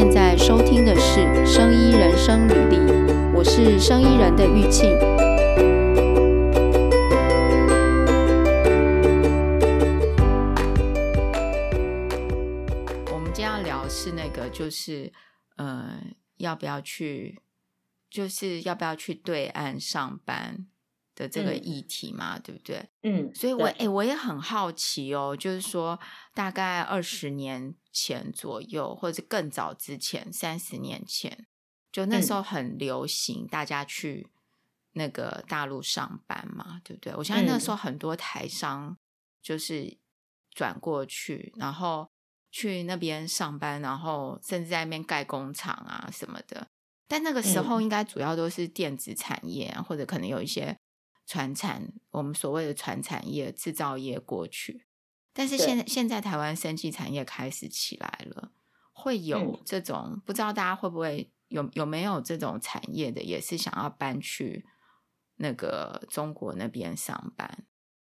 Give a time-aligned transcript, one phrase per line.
[0.00, 2.76] 现在收听的是《生医人生履历》，
[3.34, 4.96] 我是生医人的玉庆。
[13.12, 15.12] 我们今天要聊是那个，就是
[15.56, 16.00] 呃，
[16.36, 17.42] 要不要去，
[18.08, 20.68] 就是要不要去对岸上班
[21.16, 22.88] 的这个议题嘛，嗯、对不对？
[23.02, 25.98] 嗯，所以我哎，我也很好奇哦，就是说，
[26.34, 31.46] 大概二十年前左右，或者是更早之前，三十年前，
[31.90, 34.30] 就那时候很流行大家去
[34.92, 37.14] 那个大陆上班嘛，嗯、对不对？
[37.16, 38.96] 我相信那时候很多台商
[39.42, 39.98] 就是
[40.50, 42.08] 转过去，然后
[42.50, 46.68] 去那边上班，然后甚至在那边盖工厂啊什么的。
[47.08, 50.78] 但那个时候应该主要都是电子产业，啊，或者可能有一些。
[51.30, 54.86] 传产，我们所谓的传产业、制造业过去，
[55.38, 58.50] 但是现在现在台湾生技产业开始起来了，
[58.92, 64.66] 会有这种、嗯、不知道大家会不会有有没有这种产业的，也是想要搬去
[65.36, 67.64] 那个中国那边上班。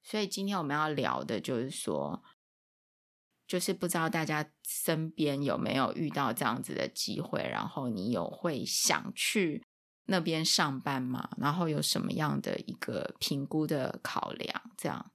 [0.02, 2.24] 所以今天我们要聊的就是说，
[3.46, 9.66] 就是不知道大家身边有没有遇到这样子的机会，然后你有会想去。
[10.12, 14.72] 那边上班吗，然后有什么样的一个评估的考量？
[14.76, 15.12] 这样，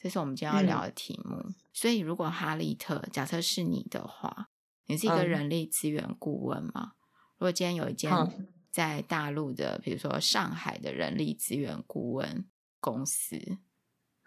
[0.00, 1.36] 这是我们今天要聊的题目。
[1.36, 4.48] 嗯、所以，如果哈利特假设是你的话，
[4.86, 6.72] 你是一个人力资源顾问嘛？
[6.74, 6.90] 嗯、
[7.36, 8.10] 如果今天有一间
[8.70, 12.48] 在大陆的，比如说上海的人力资源顾问
[12.80, 13.36] 公司，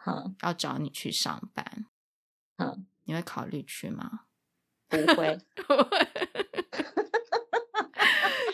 [0.05, 1.87] 嗯、要找你去上班，
[2.57, 4.25] 嗯、你会考虑去吗？
[4.87, 5.39] 不会。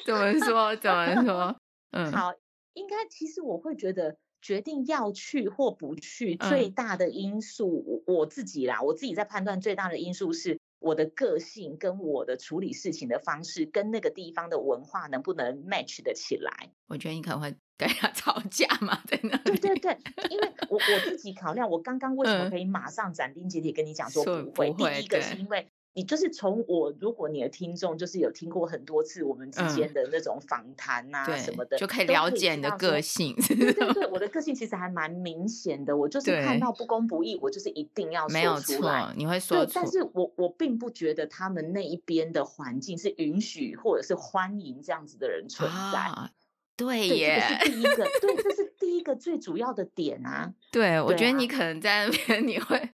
[0.06, 0.73] 怎么说？
[0.78, 1.59] 怎么说？
[1.92, 2.31] 嗯，好，
[2.73, 16.72] 应该其实我会觉得，决定要去或不去，最大的因素，我自己啦，我自己在判断最大的因素是我的个性跟我的处理事情的方式，跟那个地方的文化能不能 match 得起来。
[16.88, 19.58] 我觉得你可能会跟他 吵架嘛，在那里。
[19.58, 19.98] 对对对，
[20.30, 24.71] 因为我我自己考量，我刚刚为什么可以马上斩钉截铁跟你讲说不会？
[24.71, 25.67] 不会第一个是因为。
[25.99, 33.36] 你就是从我，如果你的听众就是有听过很多次我们之间的那种访谈啊什么的，就可以了解你的个性。
[33.36, 38.39] 对对对，我的个性其实还蛮明显的，我就是看到不公不义，我就是一定要说出来。
[38.39, 39.65] 没有错，你会说。
[39.65, 45.99] 对，但是我我并不觉得他们那一边的环境是允许或者是欢迎这样子的人存在。
[45.99, 46.30] 啊、
[46.77, 50.54] 对耶，这是第一个，对，这 是第一个最主要的点啊。
[50.71, 52.89] 对，对啊、我觉得你可能在那边 你会。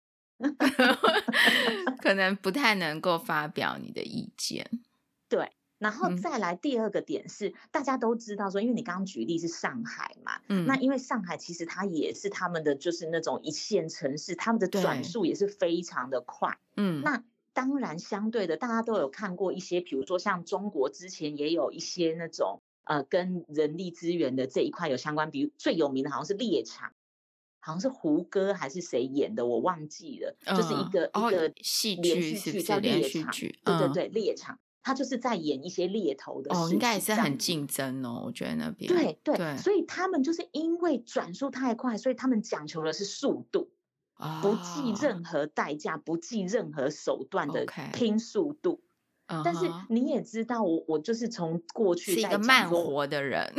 [2.02, 4.68] 可能不太能够发表你的意见，
[5.28, 5.50] 对。
[5.78, 17.02] 然后再来第二个点是，嗯、大家都知道说，因为你刚刚举例是上海嘛，嗯，那因为上海其实它也是他们的就是那种一线城市，他们的转速也是非常的快，嗯。
[17.02, 26.92] 那当然相对的，大家都有看过一些，比如说像中国之前也有一些那种呃跟人力资源的这一块有相关，比如最有名的好像是猎场。
[27.64, 36.66] 好像是胡歌还是谁演的，我忘记了，嗯、就是一个、哦、一个戏连续剧叫《猎场》，嗯、对对对，《猎场》他就是在演一些猎头的事情。
[36.66, 38.92] 哦，应该也是很竞争哦，我觉得那边。
[38.92, 43.70] 对对对，所以他们就是因为转速太快，所以他们讲求的是速度，
[44.16, 48.82] 哦、不计任何代价，不计任何手段的拼速度。
[49.28, 53.50] Okay 但是你也知道我，我我就是从过去是一个慢活的人，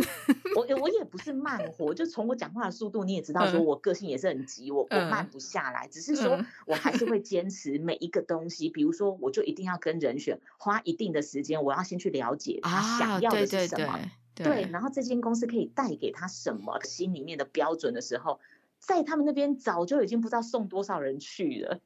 [0.56, 14.00] 我我也不是慢活，就从我讲话的速度，你也知道，说我个性也是很急，我我慢不下来，只是说我还是会坚持每一个东西，比如说我就一定要跟人选花一定的时间，我要先去了解他想要的是什么，
[14.36, 18.40] 对，然后这间公司可以带给他什么心里面的标准的时候，
[18.80, 21.80] 在他们那边早就已经不知道送多少人去了。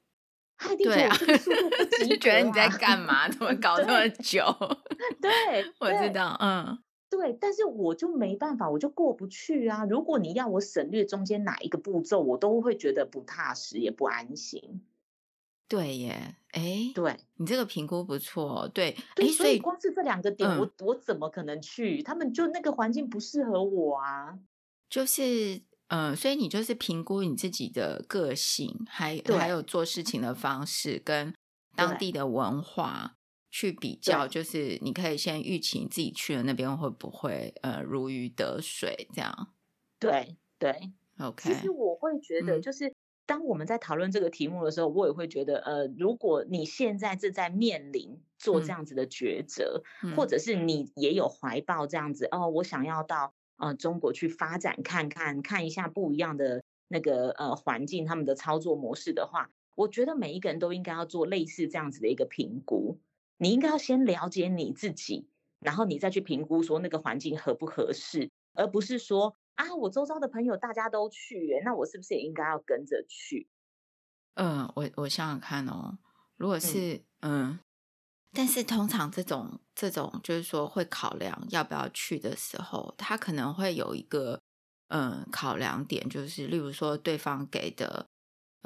[0.76, 1.16] 对啊，
[2.10, 3.30] 就觉得你在干嘛？
[3.30, 4.44] 怎么搞这么 久？
[5.22, 6.80] 对，我知道，嗯，
[7.10, 9.86] 对，但是我就没办法，我就过不去啊。
[9.86, 14.82] 如果你要我省略中间哪一个步骤，我都会觉得不踏实，也不安心。
[15.68, 22.02] 对耶，哎，对，你这个评估不错，对，哎，所以光是这两个点，我我怎么可能去？
[22.04, 24.40] 他们就那个环境不适合我啊，
[24.90, 25.62] 就是。
[25.90, 31.34] 嗯，所以你就是评估你自己的个性，还对还有做事情的方式跟
[31.78, 33.16] 当地的文化
[33.58, 39.48] 去比较，就是你可以先预期你自己去了那边会不会呃如鱼得水这样。
[40.00, 41.52] 对对，OK。
[41.52, 42.94] 其实我会觉得，就是
[43.26, 53.34] 当我们在讨论这个题目的时候，嗯、我也会觉得，呃，如果你现在正在面临做这样子的抉择，嗯、或者是你也有怀抱这样子，哦，我想要到。
[53.60, 63.00] 呃，中国去发展看看，看一下不一样的那个呃环境，他们的操作模式的话，我觉得每一个人都应该要做类似这样子的一个评估。
[63.38, 65.30] 你应该要先了解你自己，
[65.60, 73.48] 然后你再去评估说那个环境合不合适，而不是说啊，我周遭的朋友大家都去，那我是不是也应该要跟着去？
[74.36, 75.98] 嗯，我我想想看哦，
[76.36, 77.60] 如果是嗯，嗯，
[78.34, 84.40] 但是通常这种这种就是说会考量要不要去的时候，他可能会有一个
[84.90, 88.08] 嗯考量点，就是例如说对方给的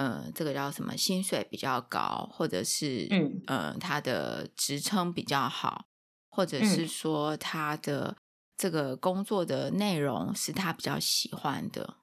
[0.01, 5.86] 嗯这个叫什么薪水比较高，或者是嗯呃他的职称比较好，
[6.30, 8.18] 或者是说他的
[8.57, 11.98] 这个工作的内容是他比较喜欢的，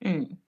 [0.00, 0.38] 嗯。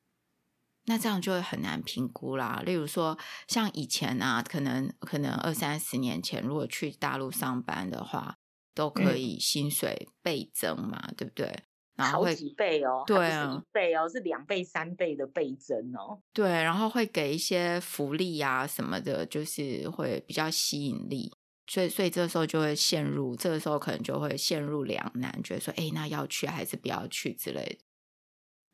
[0.87, 2.62] 那这样就会很难评估啦。
[2.64, 3.16] 例如说，
[3.46, 8.38] 像以前啊，可能可能二三十年前，如果去大陆上班的话，
[8.75, 11.64] 都可以薪水倍增嘛，嗯、对不对？
[11.96, 16.20] 然后会好几倍哦，对啊，一倍哦，是两倍、三倍的倍增哦。
[16.32, 21.32] 对，然后会给一些福利啊什么的，就是会比较吸引力。
[21.66, 27.78] 所以，所以这时候就会陷入，这个时候可能就会陷入两难，觉得说，哎，那要去还是不要去之类的。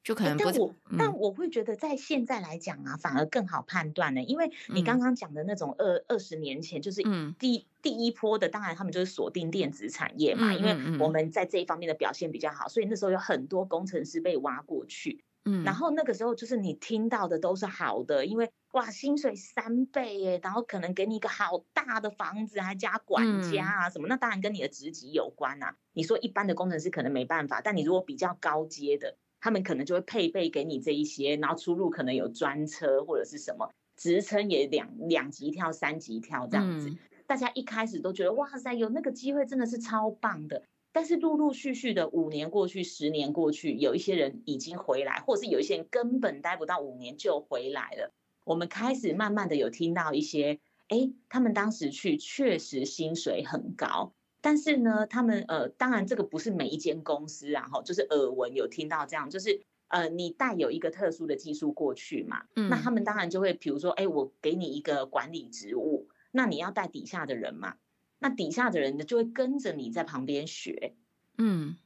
[0.07, 7.03] 就可能不，但我、嗯、但我会觉得在现在来讲啊，反而更好判断呢，因为你刚刚讲的那种二二十年前，就是
[7.41, 15.25] 第、嗯、第一波的，当然他们就是锁定电子产业嘛，嗯、因为我们在这一方面的表现比较好，所以那时候有很多工程师被挖过去。
[15.45, 25.75] 嗯，然后那个时候就是你听到的都是好的，因为哇，薪水三倍耶，然后可能给你一个好大的房子，还加管家啊什么，嗯、那当然跟你的职级有关啊。
[25.95, 29.17] 你说一般的工程师可能没办法，但你如果比较高阶的。
[29.47, 36.91] 他们可能就会配备给你这一些，然后出入可能有专车或者是什么，职称也两两级跳、三级跳这样子。
[36.91, 36.99] 嗯、
[37.29, 40.65] 大家一开始都觉得哇塞，有那个机会真的是超棒的。
[40.91, 48.13] 但是陆陆续续的五年过去，十年过去，有一些人已经回来，或者是有一些人根本待不到五年就回来了。
[48.43, 50.59] 我们开始慢慢的有听到一些，
[50.89, 54.13] 哎，他们当时去确实薪水很高。
[54.41, 67.77] 但是呢，他们呃，当然这个不是每一间公司啊，哈，就是耳闻有听到这样，就是呃，你带有一个特殊的技术过去嘛，嗯，那他们当然就会，比如说，哎，我给你一个管理职务，那你要带底下的人嘛，
[68.19, 70.95] 那底下的人呢就会跟着你在旁边学，
[71.39, 71.77] 嗯，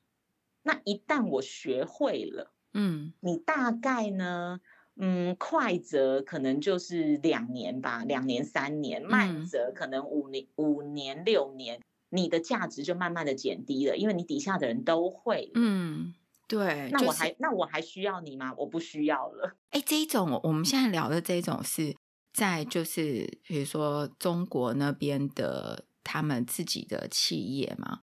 [0.62, 4.61] 那一旦我学会了，嗯，你大概呢，
[4.97, 11.81] 嗯，快则可能就是两年吧，两年三年，慢则可能五年五年六年。
[12.12, 15.51] 你的价值就慢慢的减低了，因为你底下的人都会。
[15.55, 16.12] 嗯，
[16.49, 16.91] 对。
[16.91, 18.53] 那我还、就是、那我还需要你吗？
[18.59, 19.57] 我不需要了。
[19.71, 21.97] 哎，这一种我们现在聊的这一种是
[22.33, 28.01] 在就是比如说中国那边的他们自己的企业嘛，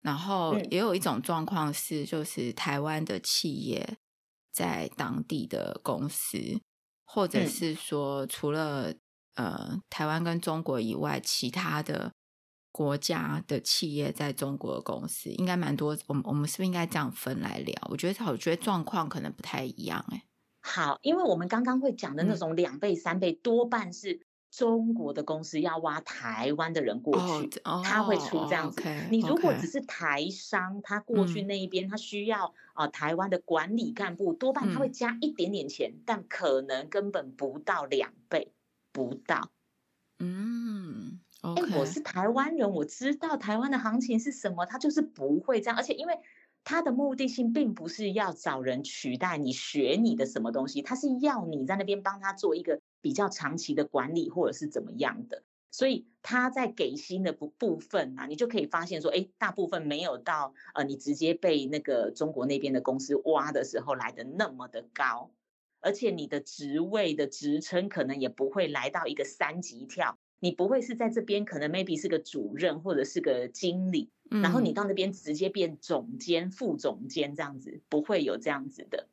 [0.00, 3.98] 然后也有一种状况是就是台湾的企业
[4.52, 6.38] 在当地的公司，
[7.04, 8.94] 或者是说除了
[9.34, 12.12] 呃台湾跟中国以外，其他的。
[12.72, 17.74] 国家的企业在中国的公司应该蛮多，我们我们是不是应该这样分来聊？
[17.90, 20.24] 我觉得，我觉得状况可能不太一样哎。
[20.60, 24.20] 好，因为我们刚刚会讲的那种两倍、三倍，多半是
[24.50, 28.82] 中国的公司要挖台湾的人过去，他会出这样子。
[29.10, 38.52] 你如果只是台商，他过去那一边，他需要啊台湾的管理干部，多半他会加一点点钱，但可能根本不到两倍，
[38.92, 39.50] 不到。
[40.18, 41.20] 嗯。
[41.42, 46.18] 哎我是台湾人，我知道台湾的行情是什么，他就是不会这样，而且因为
[46.64, 65.30] 他的目的性并不是要找人取代你学你的什么东西，他是要你在那边帮他做一个比较长期的管理或者是怎么样的，所以他在给薪的部部分啊，你就可以发现说，哎、欸，大部分没有到呃你直接被那个中国那边的公司挖的时候来的那么的高，
[65.80, 70.18] 而且你的职位的职称可能也不会来到一个三级跳。
[70.40, 79.06] 你不会是在这边可能 maybe 是个主任或者是个经理，嗯、然后你到那边直接变总监、副总监这样子，不会有这样子的。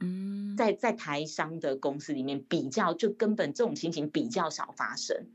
[0.00, 5.26] 嗯，在在台商的公司里面比较，就根本这种情形比较少发生。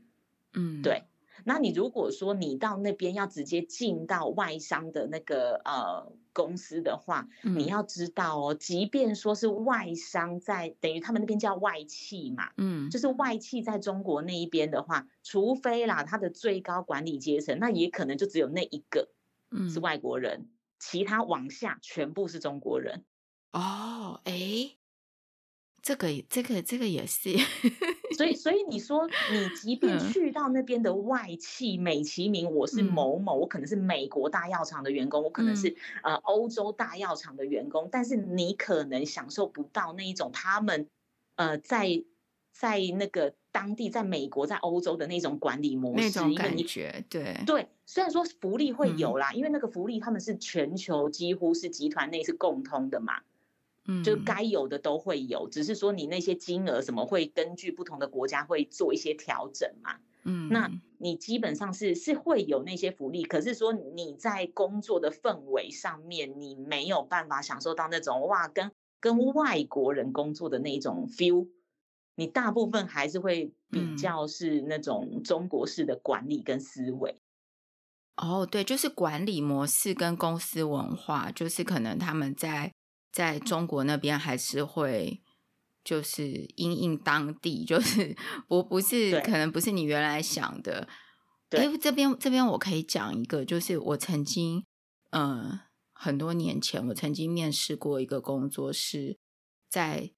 [0.54, 1.04] 嗯，对。
[1.44, 19.08] 那你如果说你到那边要直接进到外商的那个呃公司的话，嗯、你要知道哦，即便说是外商在等于他们那边叫外企嘛，嗯，就是外企在中国那一边的话，除非啦，他的最高管理阶层，那也可能就只有那一个，
[19.68, 23.04] 是外国人，嗯、其他往下全部是中国人。
[23.52, 24.79] 哦，哎。
[25.82, 27.36] 这个这个这个也是，
[28.16, 40.86] 所以所以你说你即 便去到那边的外企，美其名我是某某，我可能是美国大药厂的员工，我可能是呃欧洲大药厂的员工，但是你可能享受不到那一种他们
[41.36, 42.04] 呃在
[42.52, 47.36] 在那个当地，在美国，在欧洲的那种管理模式，那种感觉，对。
[47.46, 47.68] 对。
[47.86, 53.20] 虽然说福利会有啦，嗯，因为那个福利他们是全球几乎是集团内是共通的嘛，
[53.86, 59.96] 嗯，就该有的都会有，只是说你那些金额什么会根据不同的国家会做一些调整嘛。
[60.24, 68.70] 嗯，那你基本上是是会有那些福利，可是说你在工作的氛围上面，你没有办法享受到那种哇，跟
[69.00, 71.48] 跟外国人工作的那种 feel，
[72.16, 77.16] 你大部分还是会比较是那种中国式的管理跟思维。
[78.16, 82.70] 哦，对，就是管理模式跟公司文化，就是可能他们在
[83.12, 85.22] 在中国那边还是会。
[85.82, 88.14] 就是因应当地，就是
[88.46, 90.86] 不不是可能不是你原来想的。
[91.48, 94.62] 哎，这边这边我可以讲一个，就是我曾经，
[95.08, 95.60] 嗯、呃，
[95.94, 99.18] 很多年前我曾经面试过一个工作，是
[99.70, 100.12] 在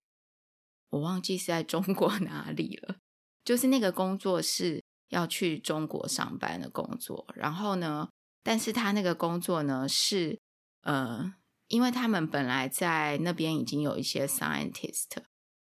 [0.90, 2.96] 我忘记是在中国 哪里了。
[3.44, 8.08] 就是那个工作是要去中国上班的工作，然后呢，
[8.42, 10.40] 但是他那个工作呢是，
[10.82, 11.34] 呃，
[11.72, 15.08] 因为他们本来在那边已经有一些 scientist。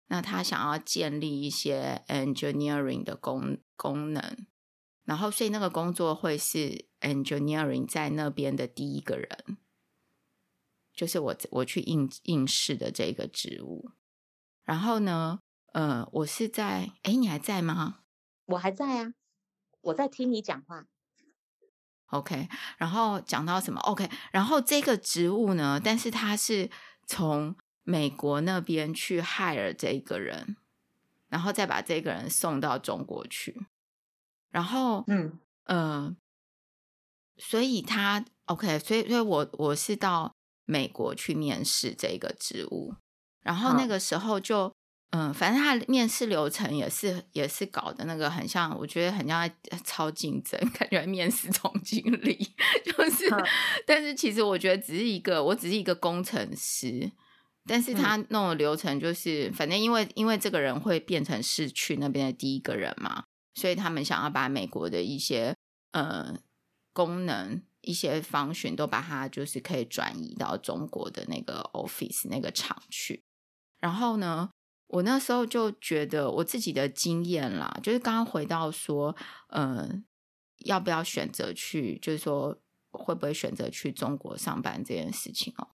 [0.07, 4.45] 那他想要建立一些 engineering 的功功能，
[5.05, 9.57] 然后所以那个工作会是 engineering 在那边的第一个人，
[10.93, 13.91] 就是我我去应应试的这个职务。
[14.65, 15.39] 然后呢，
[15.71, 17.99] 呃，我是在，哎，你还在吗？
[18.47, 19.13] 我还在啊，
[19.79, 20.87] 我在听你讲话。
[22.11, 26.69] OK，然后讲到什么？OK，然后这个职务呢，但是他是
[27.05, 27.55] 从。
[27.83, 30.55] 美国那边去 hire 这个人，
[31.29, 33.65] 然后再把这个人送到中国去，
[34.51, 35.39] 然后嗯。
[35.63, 36.15] 呃，
[37.37, 42.93] 所以他 OK，所以所以我我是到美国去面试这个职务，
[43.41, 44.71] 然后那个时候就
[45.11, 49.49] 嗯、呃，反正他面试流程也是也是搞的那个很像，我觉得很像
[49.83, 52.35] 超竞争，感觉面试总经理
[52.83, 53.25] 就是，
[53.85, 57.11] 但是其实我觉得只是一个，我只是一个工程师。
[57.67, 65.55] 但是他弄的流程就是，嗯、反正因为因为这个人会变成市区那边的第一个人嘛，所以他们想要把美国的一些
[65.91, 66.35] 呃
[66.91, 73.21] 功能、一些 function 都把它就是可以转移到中国的那个 office 那个厂去。
[73.79, 74.49] 然后呢，
[74.91, 79.15] 我那时候就觉得我自己的经验啦，就是刚刚回到说，
[79.47, 79.89] 呃，
[80.65, 82.57] 要不要选择去，就是说
[82.91, 85.69] 会不会选择去中国上班这件事情哦。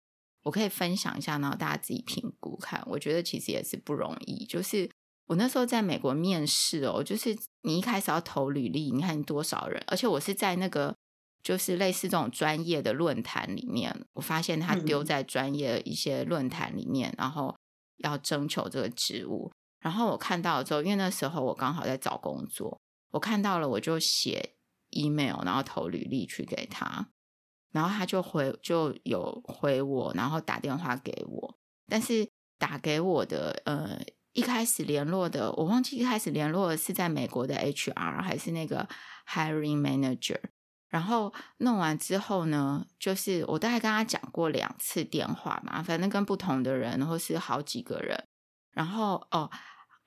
[0.44, 2.82] 我可以分享一下，然后大家自己评估看。
[2.86, 4.46] 我觉得其实也是不容易。
[4.46, 4.90] 就是
[5.26, 10.96] 我那时候在美国面试哦，就是你一开始要投履历，你看你多少人，而且我是在那个
[11.42, 17.54] 就是类似这种专业的论坛里面，我发现他丢在专业一些论坛里面，然后
[17.98, 19.52] 要征求这个职务。
[19.80, 22.80] 然后我看到之后，因为那时候我刚好在找工作，
[23.10, 24.54] 我看到了我就写
[24.90, 27.08] email，然后投履历去给他。
[27.72, 31.58] 然后他就回就有回我，然后打电话给我，
[31.88, 33.98] 但是打给我的呃
[34.34, 38.86] 一开始联络的我忘记一开始联络的是在美国的 HR 还是那个
[39.26, 40.38] hiring manager。
[40.92, 48.28] 然后弄完之后呢，就是我大概跟他讲过两次电话嘛，反正跟不同的人或是好几个人，
[48.72, 49.50] 然后哦，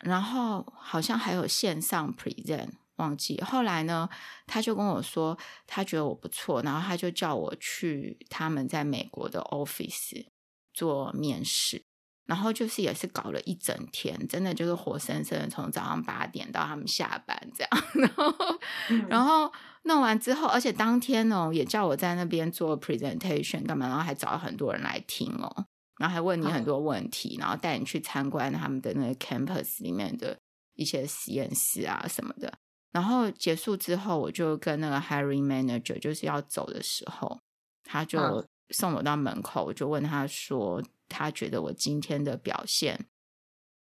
[0.02, 2.70] 然后好像还有线上 present。
[2.98, 4.08] 忘记后来呢，
[4.48, 5.38] 他就跟我说，
[5.68, 10.28] 他觉得我不错，然后他就叫我去他们在美国的 office
[10.74, 11.84] 做面试，
[12.26, 19.52] 然后就是也是搞了一整天，真的就是活生生的从早上八点到他们下班这样， 然后、嗯、然后
[19.84, 25.66] 弄完之后，而且当天哦也叫我在那边做 presentation 干嘛，然后还找了很多人来听哦，
[26.00, 30.38] 然后还问你很多问题，然后带你去参观他们的那个 campus 里面的
[30.74, 32.52] 一些实验室啊什么的。
[32.92, 37.38] 然后结束之后，我就跟那个 Harry manager 就是要走的时候，
[37.84, 40.82] 他就送我到门口，我就问他说，
[41.16, 43.08] 他觉得我今天的表现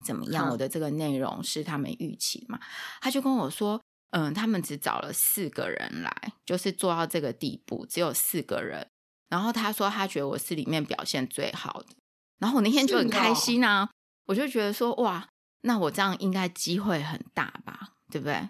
[0.05, 0.49] 怎么样？
[0.49, 2.59] 我的这个内容是他们预期嘛？
[3.01, 3.81] 他就跟我说，
[4.11, 8.87] 嗯，他们只找了四个人来，就是做到这个地步，只有四个人。
[9.29, 11.87] 然后他说，他觉得我是里面表现最好的。
[12.39, 13.89] 然后我那天就很开心啊，
[14.27, 15.27] 我就觉得说，哇，
[15.61, 17.95] 那我这样应该机会很大吧？
[18.09, 18.49] 对不对？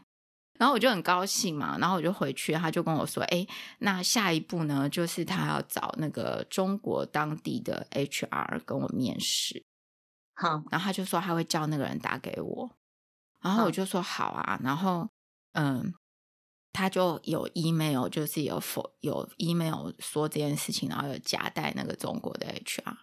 [0.57, 3.45] 然后我就很高兴嘛，然后我就回去，他就跟我说：“哎，
[3.79, 9.65] 那下一步呢，就是他要找那个中国当地的 HR 跟我面试。”
[10.35, 12.71] 好，然后他就说他会叫那个人打给我，
[13.41, 15.09] 然后我就说好啊，然后
[15.53, 15.93] 嗯，
[16.73, 22.97] 他就有 email，就是有否有 email 说这件事情，然后有夹带那个中国的 HR，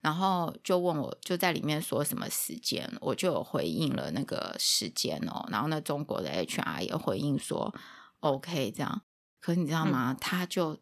[0.00, 5.46] 然后就问我就在里面说什么时间，我就有回应了那个时间哦。
[5.50, 7.74] 然后那中国的 HR 也回应说
[8.20, 9.02] OK 这样。
[9.40, 10.12] 可是你知道吗？
[10.12, 10.78] 嗯、他就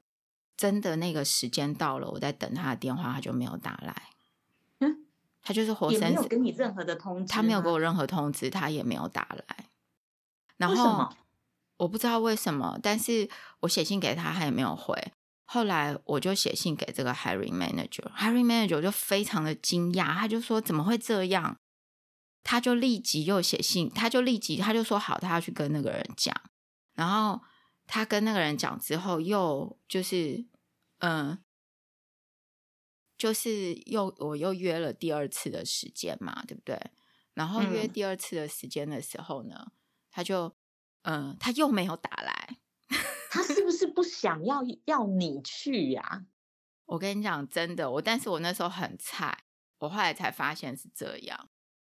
[0.57, 4.11] 真的那个时间到了，我在等他的电话，他就没有打来。
[4.81, 5.07] 嗯，
[5.43, 9.67] 他就是活生生，没有给你任何的通知，他没有给我任何通知，他也没有打来。
[10.57, 11.09] 然后
[11.77, 13.29] 我不知道为什么，但是
[13.61, 15.13] 我写信给他，他也没有回。
[15.51, 21.57] 后来我就写信给这个 hiring manager，hiring manager 就非常的惊讶，他就说怎么会这样？
[22.43, 26.35] 他就立即又写信，他就立即他就说好，他要去跟那个人讲，
[26.95, 27.41] 然后。
[27.91, 30.45] 他跟那个人讲之后，又就是，
[30.99, 31.43] 嗯，
[33.17, 36.79] 就是又我又约了第二次的时间嘛，对不对？
[37.33, 39.73] 然后约第二次的时间的时候呢，嗯、
[40.11, 40.55] 他就，
[41.05, 42.59] 嗯，他又没有打来。
[43.31, 46.23] 他是不是不想要要你去呀、啊？
[46.87, 49.45] 我跟你讲，真的，我但是我那时候很菜，
[49.79, 51.49] 我后来才发现是这样，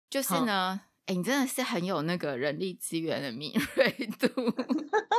[0.08, 0.80] 就是呢。
[0.84, 4.28] 嗯哎，你真的是很有那个人力资源的敏锐度。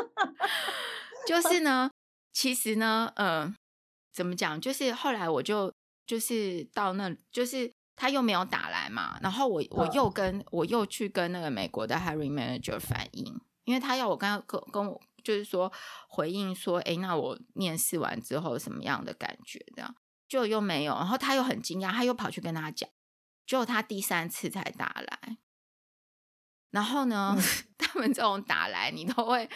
[1.28, 1.92] 就是呢，
[2.32, 3.56] 其实呢，嗯、呃，
[4.14, 4.62] 怎么讲？
[4.62, 5.74] 就是后来我就
[6.06, 15.72] 就是到那，就是他又没有打来嘛，然后我我又跟我又去跟那个美国的 hiring manager 反映，因为他要我跟跟跟我就是说
[16.08, 19.64] 回应说，哎，那我面试完之后什么样的感觉？
[19.76, 19.96] 这样
[20.28, 22.90] 就又没有，然后他又很惊讶，他又跑去跟他讲，
[23.46, 25.38] 结果他第三次才打来。
[26.72, 27.44] 然后呢，嗯、
[27.78, 29.48] 他们这种打来，你都会，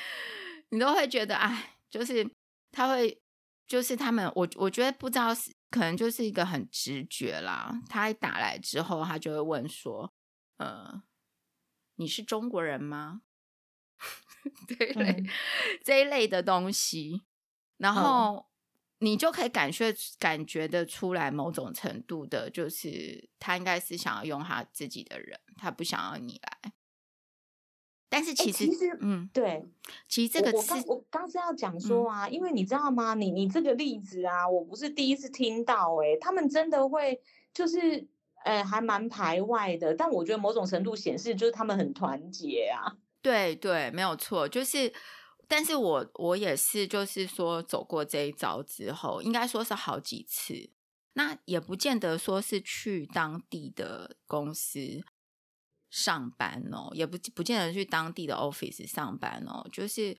[0.70, 2.30] 你都会觉得，哎，就是
[2.72, 3.20] 他会，
[3.66, 7.82] 就是他们，我我觉得不知道是，可能就是一个很直觉啦。
[7.90, 10.14] 他一打来之后，他就会问说，
[10.58, 11.02] 呃，
[11.96, 13.22] 你是中国人吗？
[14.68, 15.28] 这一类、嗯、
[15.84, 17.24] 这一类的东西，
[17.78, 18.46] 然后
[19.00, 26.74] 你就可以感觉感觉得出来，某种程度的，就是他应该是想要用他自己的人，他不想要你来。
[28.10, 29.66] 但是其实，欸、其实嗯，对，
[30.08, 33.14] 其实这个我刚我刚是要讲说啊，嗯、因为你知道吗？
[33.14, 37.22] 你你这个例子啊，我不是第一次听到、欸，哎，他们真的会
[37.54, 38.08] 就是，
[38.46, 39.94] 呃，还蛮排外的。
[39.94, 42.96] 但我觉得某种程度显示，就是他们很团结啊。
[43.28, 44.94] 对对，没有错，就是，
[45.50, 50.70] 但是我我也是，就是说走过这一招之后，应该说是好几次，
[51.14, 55.04] 那也不见得说是去当地的公司。
[55.90, 60.18] 上班哦，也不不见得去当地的 office 上班哦，就是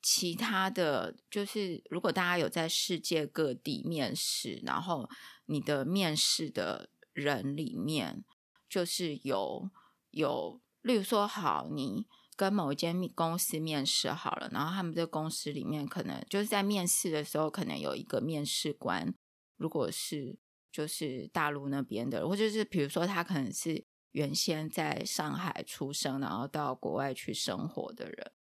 [0.00, 5.08] 其他的，就是如果大家有在世界各地面试，然后
[5.46, 8.24] 你的面试的人里面，
[8.68, 9.68] 就是有
[10.10, 12.06] 有，例如说，好，你
[12.38, 19.12] 跟某一间公司面试好了，然后他们这公司里面可能就是在面试的时候，可能有一个面试官，
[19.58, 20.38] 如果是
[20.72, 23.84] 就是大陆那边的，或者是比如说他可能是。
[24.12, 28.32] 原先在上海出生，然后到国外去生活的人，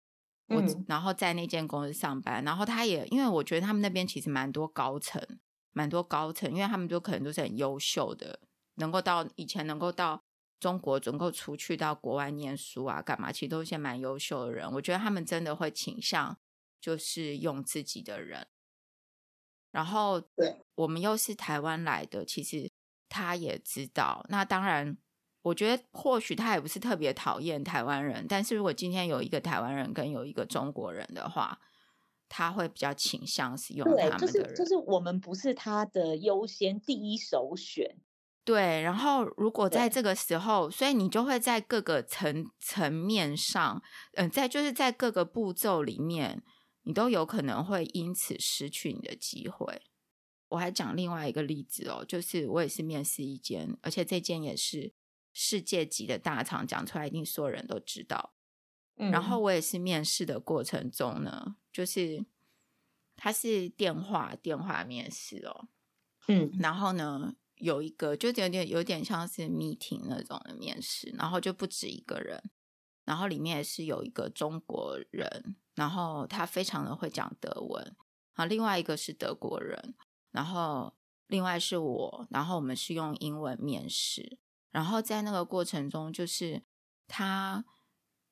[0.46, 5.20] 我、嗯、然后在那间公司上班，然后他也因为我觉得他们那边其实蛮多高层，
[5.72, 8.38] 蛮多高层，因为他们都可能都是很优秀的，
[8.76, 10.22] 能够到以前能够到
[10.58, 14.70] 中国，能够出去到国外念书啊，干嘛，其实都是些蛮优秀的人。
[14.72, 16.36] 我觉得他们真的会倾向
[16.80, 18.46] 就是用自己的人，
[19.70, 22.70] 然后对我们又是台湾来的，其实
[23.08, 24.96] 他也知道，那当然。
[25.42, 31.60] 我觉得或许他也不是特别讨厌台湾人，但是如果今天有一个台湾人跟有一个中国人的话，
[32.28, 34.18] 他会比较倾向是用他们的人。
[34.18, 37.96] 对，就是就是我们不是他的优先第一首选。
[38.46, 43.82] 对，然后如果在这个时候，所以你就会在各个层层面上，
[44.12, 46.42] 嗯、呃，在就是在各个步骤里面，
[46.84, 49.82] 你都有可能会因此失去你的机会。
[50.48, 54.94] 我还讲另外一个例子哦，就是我也是面试一间，而且这间也是。
[55.38, 58.32] 世界级的大厂讲出来，一定所有人都知道。
[58.96, 62.24] 嗯，然后我也是面试的过程中呢，就是
[63.14, 65.68] 他是电话电话面试哦，
[66.28, 72.42] 嗯，然后呢有一个就有点有点像是 meeting 那种的面试，然后就不止一个人，
[73.04, 77.96] 然后里面也是有一个中国人，然后他非常的会讲德文，
[78.34, 79.94] 啊，另外一个是德国人，
[80.30, 80.94] 然后
[81.26, 84.38] 另外是我，然后我们是用英文面试。
[84.70, 86.62] 然后在那个过程中，就是
[87.08, 87.64] 他，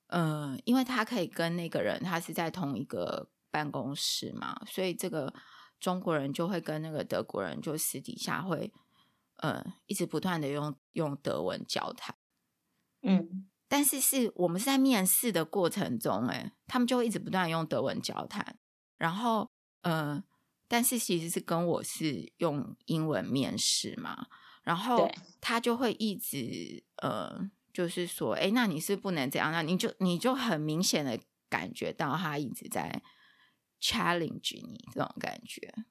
[0.08, 5.32] 呃，因为他可以跟那个人，他是在同一个办公室嘛，所以这个
[5.80, 8.70] 中国人就会跟那个德国人就私底下会，
[9.36, 12.14] 呃，一直不断的用用德文交谈，
[13.02, 18.58] 嗯，但是是我们是在面试的过程中，哎，他们就会一直不断用德文交谈，
[18.96, 19.50] 然后，
[19.82, 20.22] 呃，
[20.68, 24.26] 但是其实是跟我是用英文面试嘛。
[24.62, 25.10] 然后
[25.42, 31.20] 他就会一直呃，就是说，哎，那你是不能这样，那你就你就很明显的
[31.50, 33.02] 感觉到他一直在
[33.78, 35.84] challenge 你这种感觉。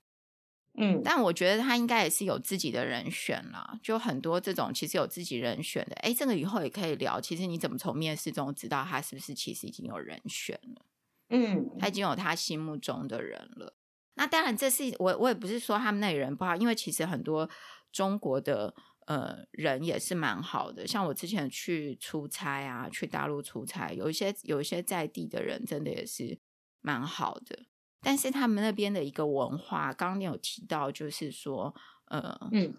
[0.75, 7.21] 嗯，但我觉得他应该也是有自己的人选啦，就很多这种其实有自己人选的，哎，这个以后也可以聊。
[7.21, 10.86] 其实你怎么从面试中知道他是不是其实已经有人选了？
[11.29, 13.75] 嗯，他已经有他心目中的人了。
[14.15, 17.49] 那当然，这是我我也不是说他们那里人不好，因为其实很多
[17.91, 18.73] 中国的
[19.05, 20.88] 呃人也是蛮好的。
[20.88, 26.39] 像我之前去出差啊，去大陆出差，有一些有一些在地的人真的也是
[26.81, 27.65] 蛮好的。
[28.03, 31.73] 但是他们那边的一个文化，刚刚你有提到，就是说，
[32.05, 32.75] 呃，嗯，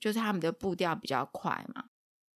[0.00, 1.90] 就是他们的步调比较快嘛。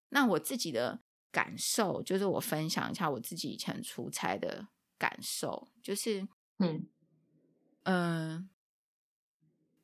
[0.09, 4.67] 那我自己的感受，就是我分享一下我自己以前出差的
[4.99, 6.27] 感受，就是，
[6.59, 6.89] 嗯，
[7.85, 8.49] 嗯、呃，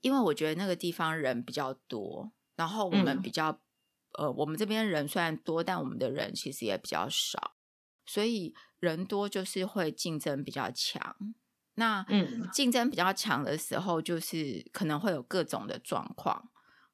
[0.00, 3.52] 因为我觉得那个地方人比较多，然后我们比较，
[4.18, 7.54] 嗯、呃，我们这边人虽然多，但我们的人其实也比较少，
[8.04, 11.35] 所以人多就是会竞争比较强。
[11.74, 16.50] 那嗯竞争比较强的时候，就是可能会有各种的状况。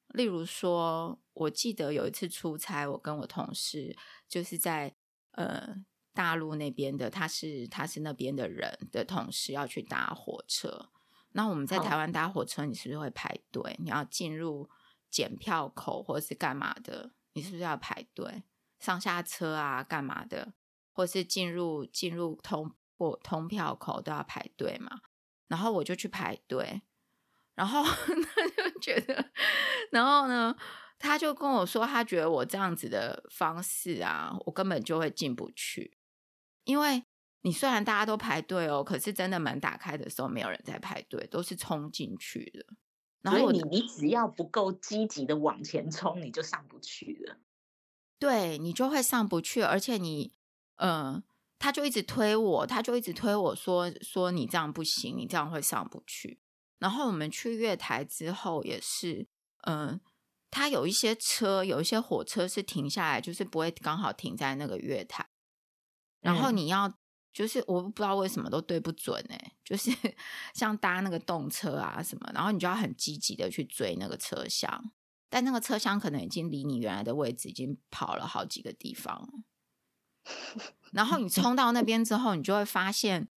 [0.09, 3.95] 例如说，我记得有一次出差，我跟我同事
[4.27, 4.93] 就是在
[5.31, 5.75] 呃
[6.13, 10.89] 大陆那边的，他是他是那边的人的同事要去搭火车。
[11.31, 13.77] 那我们在台湾搭火车，你是不是会排队？
[13.79, 14.69] 你要进入
[15.09, 17.13] 检票口或者是干嘛的？
[17.31, 18.43] 你是不是要排队
[18.79, 19.81] 上下车啊？
[19.81, 20.53] 干嘛的？
[20.91, 22.75] 或是进入进入通？
[23.09, 25.01] 我通票口都要排队嘛，
[25.47, 26.83] 然后我就去排队，
[27.55, 29.31] 然后 他就觉得，
[29.91, 30.55] 然后呢，
[30.99, 35.97] 他就跟我说，他觉得我这样子的方式啊，我根本就会进不去，
[36.65, 37.03] 因为
[37.41, 42.65] 你虽然大家都排队哦，可是真的门打开的时候，没有人在排队，都是冲进去的。
[43.21, 47.37] 然后你你只要不够积极的往前冲，你就上不去了。
[48.19, 50.33] 对，你就会上不去，而且你，
[50.75, 51.23] 嗯、呃。
[51.61, 56.41] 他就一直推我，他就一直推我说说你这样不行，你这样会上不去。
[56.79, 59.27] 然后我们去月台之后也是，
[59.67, 60.01] 嗯、呃，
[60.49, 65.29] 他有一些车，有一些火车是停下来，就是不会刚好停在那个月台。
[66.19, 66.91] 然后你要
[67.31, 69.91] 就是我不知道为什么都对不准哎、欸，就是
[70.55, 74.91] 像搭那个动车啊什么，然后你就要很积极的去追那个车厢，
[75.29, 79.29] 但那个车厢可能已经离你原来的位置已经跑了好几个地方了。
[80.91, 83.27] 然后你冲到那边之后，你就会发现，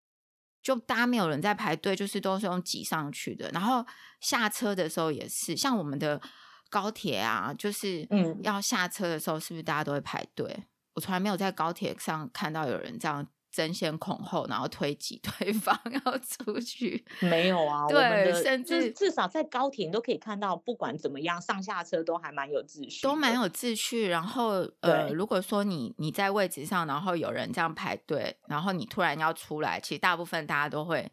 [0.62, 3.49] 就大家没有人在排队，就是都是用挤上去的。
[3.51, 3.85] 然后
[4.20, 6.20] 下车的时候也是，像我们的
[6.68, 10.64] 高铁啊，就是嗯，要下车的时候，是不是大家都会排队？
[10.94, 13.27] 我从来没有在高铁上看到有人这样。
[13.55, 17.87] 争先恐后，然后推挤 对方要出去，没有啊？
[17.87, 24.09] 对，甚至至少在高铁你都可以看到，不管怎么样，上下车都还蛮有秩序，都蛮有秩序。
[24.09, 31.09] 然后呃，如果说你你在位置上，然后有人这样排队，然后你突然要出来，其实大部分大家都会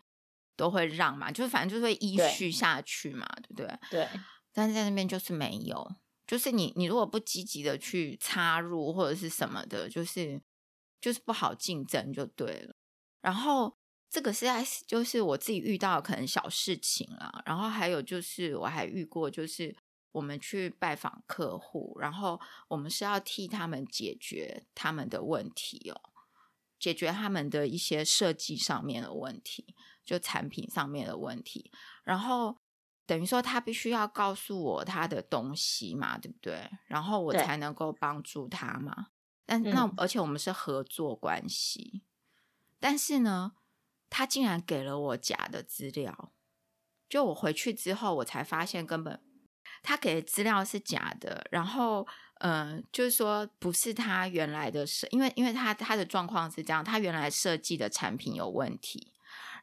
[0.57, 3.79] 都会让嘛，就是反正就是会依序下去嘛，对，对不对？
[3.91, 4.07] 对。
[4.51, 10.41] 但是在那边就是没有，就是你你如果不积极的去插入或者是什么的，就是。
[11.01, 12.75] 就是不好竞争就对了，
[13.19, 13.75] 然后
[14.09, 19.75] 这个是在就是我自己遇到的可能小事情啦，然后还有就是我还遇过，就是
[20.11, 25.99] 我们去拜访客户，然后我们是要替他们解决他们的问题哦，
[26.77, 31.71] 解决他们的一些设计上面的问题，就产品上面的问题，
[32.03, 32.57] 然后
[33.05, 36.69] 等于说他必须要告诉我他的东西嘛，对不对？
[36.87, 39.07] 然后我才能够帮助他嘛。
[39.45, 42.01] 但那而且我们是合作关系，嗯，
[42.79, 43.53] 但是呢，
[44.09, 46.31] 他竟然给了我假的资料，
[47.09, 49.21] 就我回去之后，我才发现根本
[49.83, 51.45] 他给的资料是假的。
[51.51, 52.07] 然后，
[52.39, 59.10] 嗯，呃，就是说不是他原来的设，因为因为他他的状况是这样，他原来设计的产品有问题。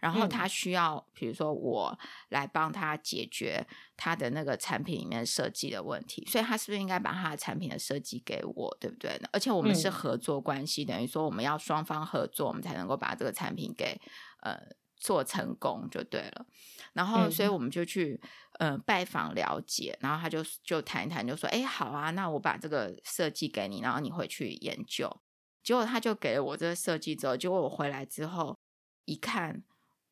[0.01, 9.21] 然后他需要，嗯、比如说我来帮他解决他的那个产品里面设计的问题，所以他是不是应该把他的产品的设计给我，对不对？
[9.33, 14.01] 而且我们是合作关系，嗯、等于说我们要双方合作，我们才能够把这个产品给
[14.43, 14.57] 呃
[14.97, 16.47] 做成功，就对了。
[16.93, 18.21] 然后，所以我们就去
[18.59, 25.21] 呃拜访了解，然后他就就谈一谈，就说：“哎，好啊，那我把这个设计给你，然后你回去研究。”
[25.63, 28.57] 结果他就给了我这个设计之后，结果我回来之后
[29.05, 29.65] 一看。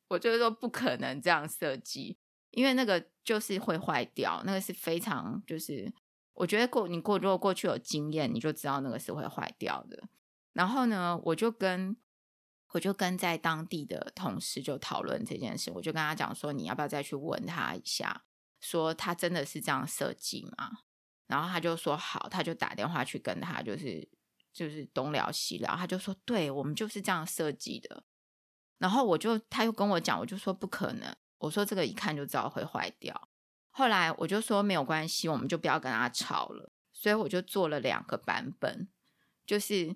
[0.09, 2.19] 我就是说不可能这样设计，
[2.51, 5.93] 因为那个就是会坏掉，那个是非常就是，
[6.35, 10.09] 我觉得过你过如果过去有经验，你就知道那个是会坏掉的。
[10.53, 11.97] 然后呢，我就跟
[12.73, 18.25] 我就跟在当地的同事就讨论这件事，我就跟他讲说，你要不要再去问他一下，
[18.61, 20.81] 说他真的是这样设计吗？
[21.27, 24.09] 然后他就说好，他就打电话去跟他就是
[24.53, 28.05] 就是东聊西聊，他就说对，我们就是这样设计的。
[28.79, 33.29] 然后我就他又跟我讲，我就说不可能，我说这个一看就知道会坏掉。
[33.71, 36.73] 后来我就说没有关系，我们就不要跟他吵了。
[36.93, 38.89] 所以我就做了两个版本，
[39.45, 39.95] 就是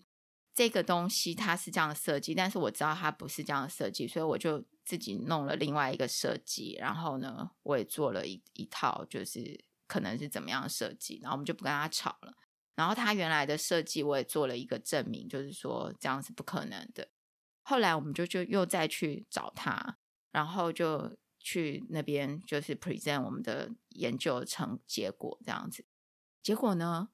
[0.55, 6.77] 这个东西它是这样设计，但是我知道它不是这样的设计，所以我就自己弄了另外一个设计。
[6.79, 11.19] 然后呢，我也做了一一套，就是可能是怎么样设计。
[11.23, 12.35] 然后我们就不跟他吵了。
[12.75, 17.09] 然后他原来的设计我也做了一个证明，就是说这样是不可能的。
[17.63, 19.99] 后来我们就就又再去找他，
[20.31, 25.85] 然后就去那边就是 present 我们的研究成结果这样子。
[26.43, 27.11] 结果呢，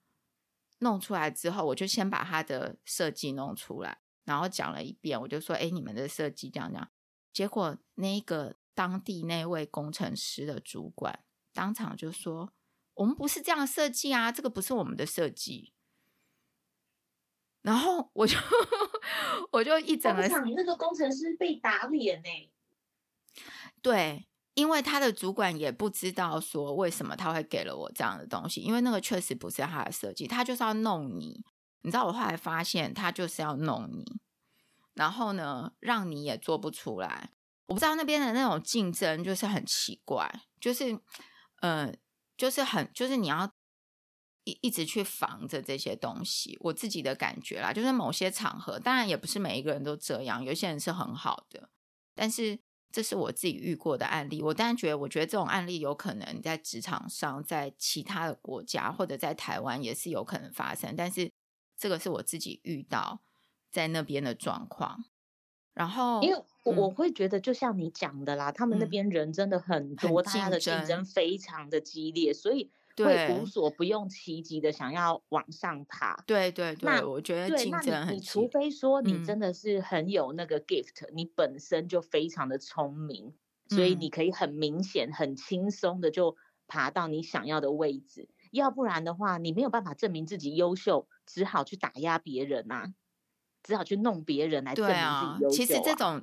[0.79, 5.21] 弄出来之后，我就先把他的设计弄出来，然后讲了一遍。
[5.21, 6.89] 我就说：“哎，你们的设计这样这样。”
[7.33, 12.53] 结果那个当地那位工程师的主管当场就说
[12.95, 15.75] ：“我们不是这样设计啊，这个不是我们的设计。”
[17.67, 18.39] 然后我就
[19.51, 20.23] 我就一整个
[20.55, 22.29] 那个工程师被打脸呢。
[23.83, 24.29] 对。
[24.55, 31.45] 因为他的主管也不知道说为什么他会给了我这样的东西，因为那个确实不是他的设计，他就是要弄你。
[31.83, 34.19] 你知道我后来发现他就是要弄你，
[34.95, 37.33] 然后呢，让你也做不出来。
[37.67, 40.27] 我不知道那边的那种竞争就是很奇怪，
[40.59, 40.99] 就是
[41.61, 41.93] 呃，
[42.39, 43.53] 就是很就是你要
[44.47, 46.57] 一一直去防着这些东西。
[46.63, 51.69] 我自己的感觉啦，就是某些场合，当然也不是每一个人都这样，有些人是很好的，
[52.15, 52.59] 但是。
[52.93, 61.31] 这是我自己遇过的案例，我当然觉得，我觉得这种案例有可能在职场上，在其他的国家或者在台湾也是有可能发生，但是
[61.77, 63.21] 这个是我自己遇到
[63.71, 65.05] 在那边的状况。
[65.75, 72.71] 然后，因为我会觉得，就像你讲的啦，嗯、他们那边人真的很多，大家的竞争非常的激烈，所以。
[73.05, 83.35] 会无所不用其极的想要往上爬，对对对，那我觉得竞争很你，你除非说你真的是很有那个 gift，、嗯、你本身就非常的聪明，
[83.69, 88.29] 所以你可以很明显、很轻松的就爬到你想要的位置。
[88.53, 92.95] 要不然的话，你没有办法证明自己优秀，只好去打压别人啊，
[93.63, 95.55] 只好去弄别人来证明自己优秀、啊啊。
[95.55, 96.23] 其实这种。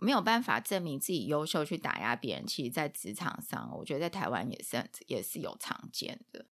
[0.00, 6.46] 没有办法证明自己优秀去打压别人，其实，在职场上，我觉得在台湾也是也是有常见的，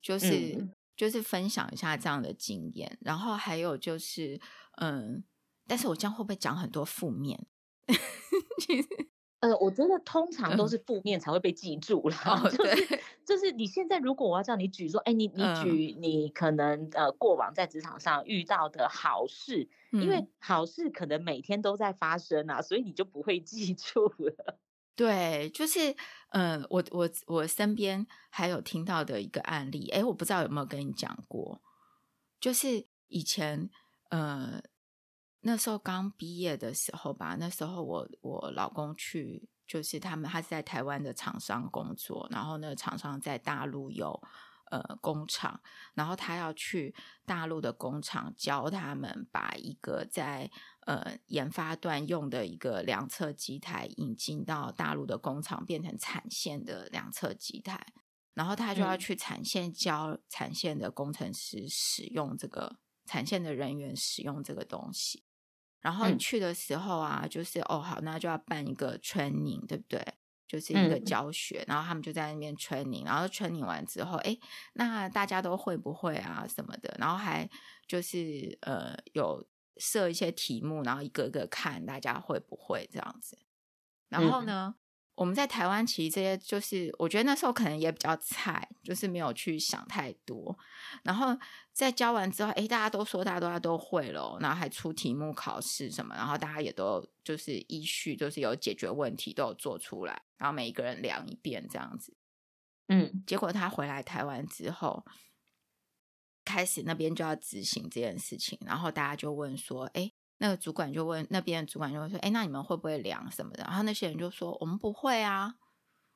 [0.00, 4.40] 就是、嗯、就是分享一下这样的经验，然后还有就是，
[4.76, 5.24] 嗯，
[5.66, 7.46] 但是我这样会不会讲很多负面？
[8.60, 9.11] 其实。
[9.42, 24.60] 呃，我觉得通常都是负面才会被记住了，嗯、就是就是你现在如果我要叫你举说，哎，你你举你可能呃过往在职场上遇到的好事，嗯、因为好事可能每天都在发生啊，所以你就不会记住了。
[24.94, 25.96] 对，就是
[26.28, 31.60] 呃，我我我身边还有听到的一个案例，哎，我不知道有没有跟你讲过，
[32.40, 33.68] 就是以前
[34.10, 34.62] 呃。
[35.44, 44.22] 那时候刚毕业的时候吧，那时候我我老公去，就是他们他是在台湾的厂商工作，然后那个厂商在大陆有
[44.70, 45.60] 呃工厂，
[45.94, 46.94] 然后他要去
[47.26, 50.48] 大陆的工厂教他们把一个在
[50.86, 57.84] 呃研发段用的一个量测机台引进到大陆的工厂，变成产线的量测机台，
[58.34, 65.24] 然后他就要去产线教产线的工程师使用这个，产线的人员使用这个东西。
[65.82, 70.02] 然后你去的时候啊，嗯、就是哦好，那就要办一个 training，对不对？
[70.48, 74.38] 就是一个教学，嗯、然后他们就在那边 training，然后 training 完之后，哎，
[74.74, 76.94] 那大家都会不会啊什么的？
[76.98, 77.48] 然后还
[77.86, 79.46] 就是呃有
[79.78, 83.38] 设一些题目，然后一个一个看大家会不会这样子。
[84.08, 84.74] 然后呢？
[85.14, 90.58] 嗯我们在台湾其实这些就是，我觉得那时候可能也比较菜，就是没有去想太多。
[91.04, 91.38] 然后
[91.70, 102.16] 在教完之后，哎，大家都说大家都都会了，然后还出题目考试什么，然后大家也都就是依序就是有解决问题都有做出来，然后每一个人量一遍这样子。
[102.88, 105.04] 嗯，结果他回来台湾之后，
[106.42, 110.11] 开始那边就要执行这件事情，然后大家就问说，哎。
[110.42, 115.54] 那个主管就问那边的主管就会说：“哎，那你们会不会量什么的？”然后那些人就说：“我们不会啊，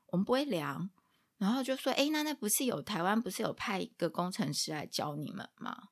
[0.06, 0.90] 我们不会量。”
[1.38, 5.90] 然后就说：“哎，那那不是有台湾不是有派一个工程师来教你们吗？”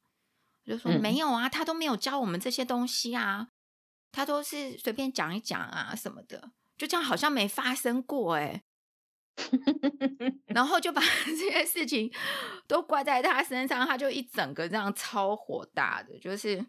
[0.66, 3.50] 就说：“没有啊，他都没有教我们这些东西啊，
[4.10, 8.64] 他都是随便讲一讲啊什么的，就这样好像没发生过哎。
[10.52, 12.12] ”然后就把 这些事情
[12.66, 16.66] 都怪在他身上，他就一整个这样超火大的，就是。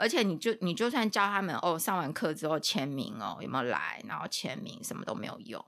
[0.00, 4.02] 而且你就你就算教他们哦，上完课之后签名哦，有没有来？
[4.08, 5.62] 然后签名什么都没有用，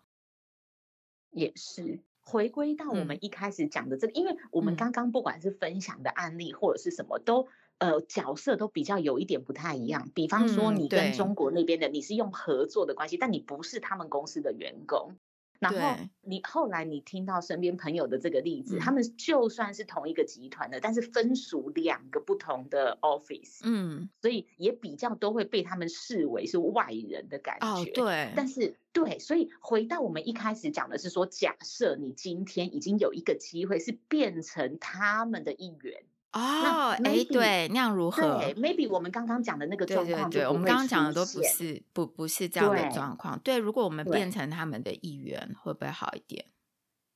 [1.30, 10.08] 也是回归到我们一开始讲的这个，嗯、因为我们刚刚不管是分享的案例或者是什么，都呃角色都比较有一点不太一样。
[10.14, 15.16] 比方说，你跟中国那边的，你是用合作的关系，但你不是他们公司的员工。
[15.62, 27.66] 然后你后来你听到身边朋友的这个例子，他们就算是同一个集团的，但是分属两个不同的 office，嗯，所以也比较都会被他们视为是外人的感觉。
[27.66, 28.32] 哦，对。
[28.34, 36.02] 但是对，所以回到我们一开始讲的是说，假设你今天已经有一个机会是变成他们的一员。
[36.32, 38.22] 哦，哎，对，那样如何？
[38.22, 43.38] 对，maybe 我们刚刚讲的那个状况，对对对，我们刚刚讲的都不是不不是这样的状况。
[43.40, 46.46] 对，对，如果我们变成他们的一员，会不会好一点？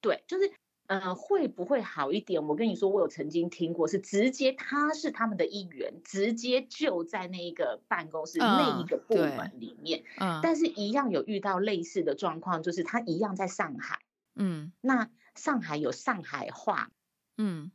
[0.03, 0.53] 对，就是，
[0.89, 2.47] 呃，会不会好一点？
[2.47, 14.01] 我跟你说，我有曾经听过，是直接他是他们的一员，直接就在那一个办公室、嗯、那一个部门里面，嗯，但是一样有遇到类似的状况，就是他一样在上海，
[14.35, 16.91] 嗯，那上海有上海话，
[17.39, 17.73] 嗯，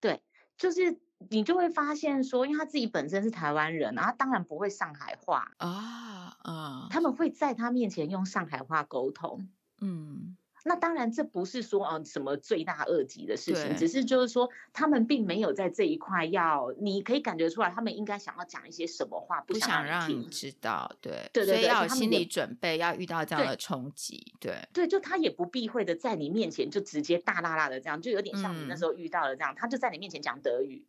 [0.00, 0.22] 对。
[0.56, 0.98] 就是
[1.30, 5.52] 你就会发现说，因为他自己本身是台湾人，然后他当然不会上海话。
[5.58, 9.48] 啊，啊，他们会在他面前用上海话沟通，
[9.80, 10.36] 嗯。
[10.66, 30.84] 那当然，这不是说啊什么罪大恶极的事情，只是就是说他们并没有在这一块要，你可以感觉出来，他们应该想要讲一些什么话，不想，让你知道，对，对对对，所以要有心理准备，要遇到这样的冲击，对，对，就他也不避讳的在你面前就直接大剌剌的这样，就有点像你那时候遇到的这样，嗯、他就在你面前讲德语，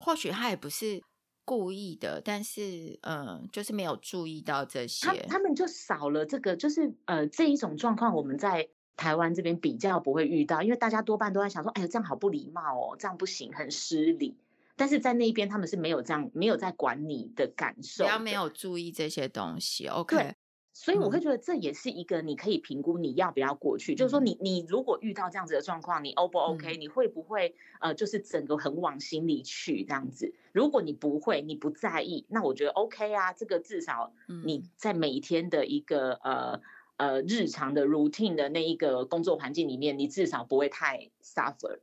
[0.00, 1.00] 或许他也不是
[1.44, 8.68] 故意的，但是嗯，就是没有注意到这些，他他们就少了这个，就是呃这一种状况，我们在。
[8.96, 14.36] 台湾这边比较不会遇到，因为大家多半都在想说，哎呀，这样好不礼貌哦，这样不行，很失礼。
[14.74, 19.86] 但是在那边，他们是没有这样，没有在管你的感受，不要没有注意这些东西。
[19.86, 20.34] OK，对，
[20.72, 23.94] 所以我会觉得这也是一个你可以评估你要不要过去。
[23.94, 30.32] 嗯、就是说你，你你如果遇到这样子的状况，你 O 不 OK？、嗯、你会不会呃，就是整个很往心里去这样子？
[30.52, 33.32] 如果你不会，你不在意，那我觉得 OK 啊。
[33.32, 34.12] 这个至少
[34.44, 36.60] 你在每一天的一个呃。
[36.96, 41.80] 呃，日常的 routine 的那一个工作环境里面，你至少不会太 suffer。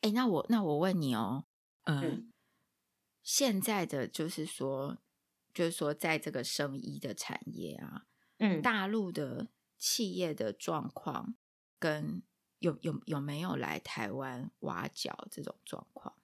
[0.00, 1.44] 哎、欸，那我那我问你哦，
[1.84, 2.32] 呃、嗯，
[3.22, 4.98] 现在的就是说，
[5.54, 8.06] 就是说，在这个生医的产业啊，
[8.38, 11.36] 嗯，大陆的企业的状况
[11.78, 12.22] 跟
[12.58, 16.14] 有有有没有来台湾挖角这种状况？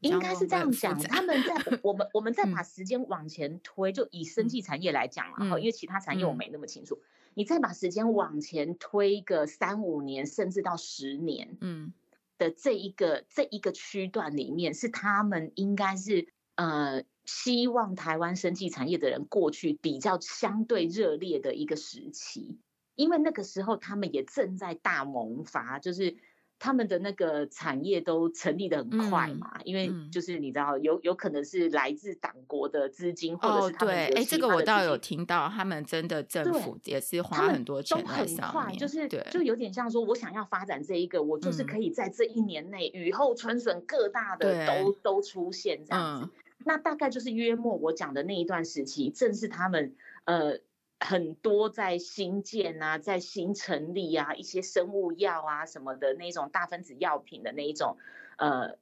[0.00, 7.00] 应该是这样讲，他们在 我们我们再把时间往前推，就以生技产业来讲了哈，因为其他产业我没那么清楚。
[7.34, 11.92] 你再把时间往前推个三五年，甚至到十年，嗯，
[12.38, 22.58] 的这一个这一个区段里面，是他们应该是呃希望台湾生技产业的人过去比较相对热烈的一个时期，
[22.94, 26.16] 因为那个时候他们也正在大萌发，就是。
[26.58, 46.30] 他们的那个产业都成立的很快嘛，嗯、因为就是你知道，有有可能是来自党国的资金，或者是他们的哎，这个我倒有听到，他们真的政府也是花很多钱在上面，就是对就有点像说，我想要发展这一个，我就是可以在这一年内雨后春笋，各大的都都出现这样子，嗯、
[46.64, 49.94] 那大概就是约莫我讲的那一段时期，正是他们
[50.24, 50.58] 呃。
[51.00, 57.96] 很多在新建啊，在新成立啊，一些生物药啊什么的那种大分子药品的那一种
[58.36, 58.78] 呃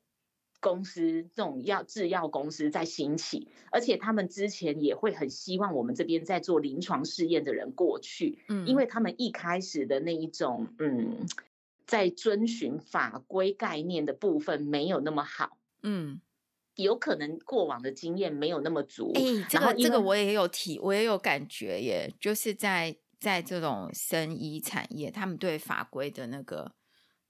[0.60, 11.26] 公司，这种药制药公司在兴起，而且他们之前也会很希望我们这边在做临床试验的人过去，嗯，因为他们一开始的那一种嗯，
[11.86, 16.20] 在遵循法规概念的部分没有那么好，嗯。
[16.76, 26.72] 有可能过往的经验没有那么足，哎、欸，这个这个我也有体，我也有感觉耶，就是在在这种生医产业，他们对法规的那个，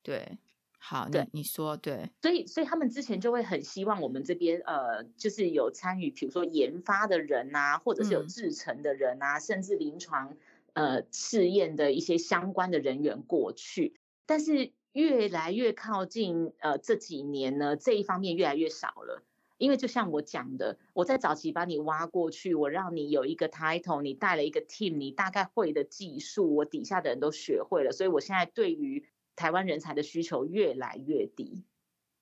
[0.02, 0.36] 对，
[0.78, 10.36] 好，对你，你说对，所以所以他们之前就会很希望我们这边呃，就是有参与，比如说研发的人啊，或者是有制成的人啊，嗯、甚至临床
[10.72, 13.94] 呃试验的一些相关的人员过去，
[14.26, 19.22] 但是越来越靠近呃这几年呢，这一方面越来越少了。
[19.58, 29.04] 因为就像我讲的，我在早期把你挖过去，我让你有一个 title，你带了一个 team，你大概会的技术，我底下的人都学会了，所以我现在对于
[29.34, 31.64] 台湾人才的需求越来越低。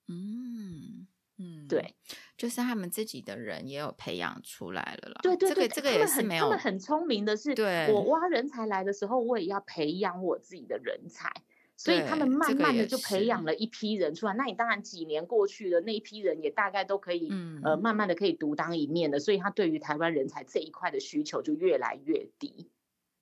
[0.07, 1.07] 嗯
[1.37, 1.97] 嗯，对，
[2.37, 5.21] 就是他们自己的人也有培养出来了啦。
[5.23, 6.45] 对对对，这个这个也是没有。
[6.45, 11.33] 他们很聪明的是，对我挖人才来的时候，我也要培养我自己的人才。
[11.77, 22.71] 所以他们慢慢的就培养了一批人出来，那你当然几年过去了，那一批人也大概都可以，嗯、呃，慢慢的可以独当一面的，所以他对于台湾人才这一块的需求就越来越低。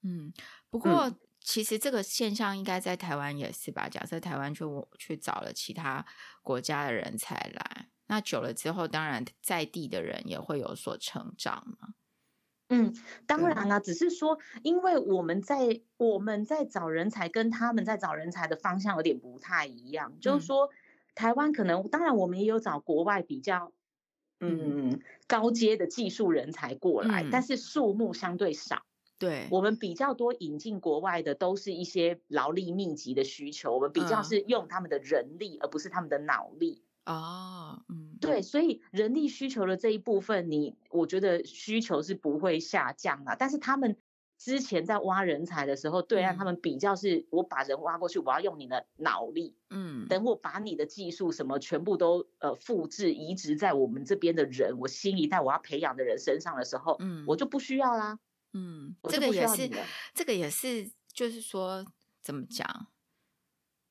[0.02, 0.32] 嗯，
[0.68, 3.88] 不过其实这个现象应该在台湾也是吧？
[3.88, 6.04] 假设台湾就去找了其他
[6.42, 11.94] 国家的人才来，那久了之后，当然在地的人也会有所成长嘛。
[12.72, 12.94] 嗯，
[13.26, 20.12] 当然了，只是说，因为我们在我们在找人才，跟他们在找人才的方向有点不太一样。
[20.14, 20.70] 嗯、就是说，
[21.14, 23.72] 台湾可能，当然我们也有找国外比较，
[24.40, 28.82] 嗯，高阶的技术人才过来，嗯、但是数目相对少。
[29.18, 36.82] 对，我们比较多引进国外的，都是一些劳力密集的需求，我们比较是用他们的人力，而不是他们的脑力。
[37.04, 43.34] 哦，嗯，对，所以人力需求的这一部分，你我觉得需求是不会下降的。
[43.36, 43.96] 但是他们
[44.38, 58.18] 之前在挖人才的时候，对岸他们比较是，我把人挖过去，我要用你的脑力，嗯，等我把你的技术什么全部都呃复制移植在我们这边的人，我新一代我要培养的人身上的时候，嗯，我就不需要啦，
[58.52, 59.70] 嗯，这个也是，
[60.14, 61.84] 这个也是，就是说
[62.20, 62.86] 怎么讲？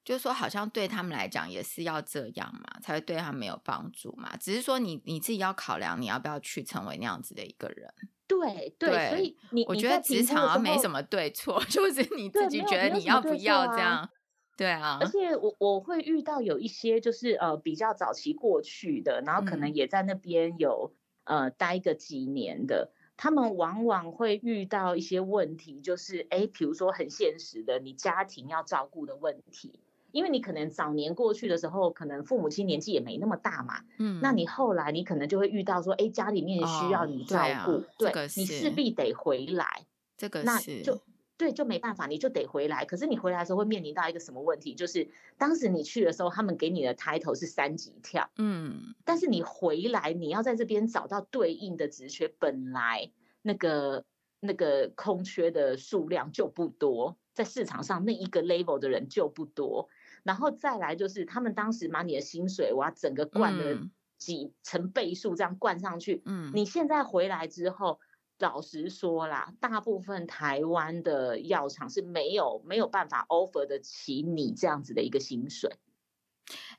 [0.03, 4.35] 就是说，好像对他们来讲也是要这样嘛，才会对他们有帮助嘛。
[4.37, 7.93] 只是说你，你你自己要考量，你要不要去成为那样子的一个人。
[8.27, 14.09] 对对，对，所以你我觉得职场没什么对错， 就是你自己觉得你要不要这样。
[14.57, 20.93] 对啊，而且我我会遇到有一些就是呃比较早期过去的，然后可能也在那边有、
[21.25, 29.79] 嗯、呃待个几年的，他们往往会遇到一些问题，就是哎，比如说很现实的，你家庭要照顾的问题。
[30.11, 39.85] 因为你可能早年过去的时候，可能父母亲年纪也没那么大嘛，嗯，那你后来你可能就会遇到说，哎，家里面需要你照顾，哦、对，啊、对，你势必得回来，
[40.17, 41.01] 这个那就
[41.37, 42.85] 对，就没办法，你就得回来。
[42.85, 44.75] 可是你回来的时候会面临到一个什么问题？
[44.75, 45.09] 就是
[45.39, 53.09] 当时你去的时候，他们给你的 title 是三级跳，嗯，但是你回来，你要在这边找到对应的职缺，本来
[53.41, 54.05] 那个
[54.39, 59.89] 那个空缺的数量就不多，在市场上那一个 level 的人就不多。
[60.23, 66.21] 然后再来就是，他们当时把你的薪水，我要整个灌了几成倍数这样灌上去。
[66.25, 67.99] 嗯，你现在回来之后，
[68.37, 75.75] 老实说啦，大部分台湾的药厂是没有没有办法 offer 得起你这样子的一个薪水。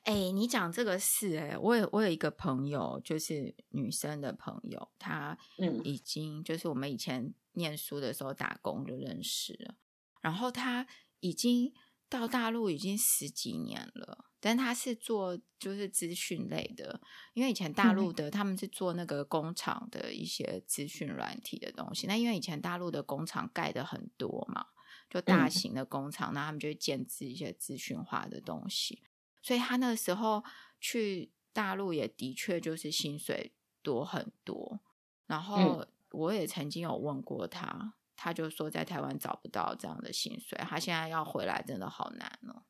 [0.03, 9.75] 哎，你讲这个是哎，我有我有一个朋友，就是女生的朋友，她嗯已经就是我们以前念书的时候打工就认识了，
[10.21, 10.87] 然后她
[11.19, 11.73] 已经。
[12.13, 17.01] 到大陆已经十几年了，但他是做就是资讯类的，
[17.33, 22.05] 因为以前大陆的他们是做那个工厂的一些资讯软体的东西。
[22.05, 24.67] 那因为以前大陆的工厂盖的很多嘛，
[25.09, 29.01] 就大型的工厂，那他们就会建置一些资讯化的东西，
[29.41, 30.43] 所以他那个时候
[30.79, 34.79] 去大陆也的确就是薪水多很多。
[35.25, 37.95] 然后我也曾经有问过他。
[38.23, 42.63] 他就说在台湾找不到这样的薪水，他现在要回来真的好难哦，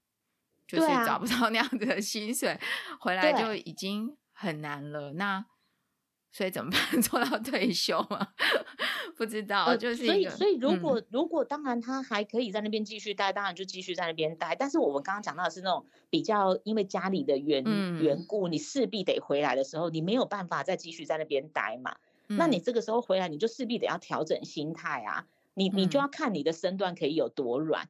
[0.67, 2.59] 就是找不到那样子的薪水，
[2.99, 5.13] 回来就已经很难了。
[5.13, 5.45] 那
[6.31, 6.79] 所以怎么办？
[7.03, 8.29] 做到退休吗？
[9.15, 14.55] 不知道，呃、就是所以所以如果、嗯、如果当然他还可以在那边继续待，当然就继续在那边待。
[14.55, 17.63] 但是我们刚刚讲到的是那种比较因为家里的缘
[18.01, 21.95] 缘故，你势必得回来的时候，你没有办法再继续在那边待嘛。
[22.27, 25.27] 嗯、那你这个时候回来，你就势必得要调整心态啊。
[25.53, 27.89] 你你就要看你的身段可以有多软，嗯、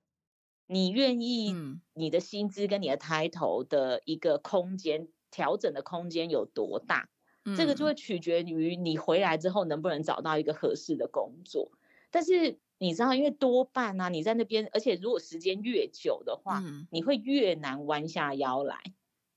[0.68, 1.56] 你愿意
[1.94, 7.10] 你的薪资跟你的抬头的一个空间调整的空间有多大，
[7.46, 11.72] 嗯、这个就会取决于你回来之后能不能找到一个合适的工作。
[12.12, 18.80] 但是你知道，因为多半啊，你在那边，而且如果时间越久的话，嗯、你会越难弯下腰来。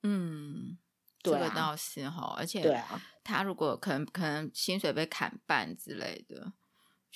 [0.02, 0.76] 嗯，
[1.22, 6.52] 对啊、这个倒是哈，而且对啊，他如果可能可能薪水被砍半之类的。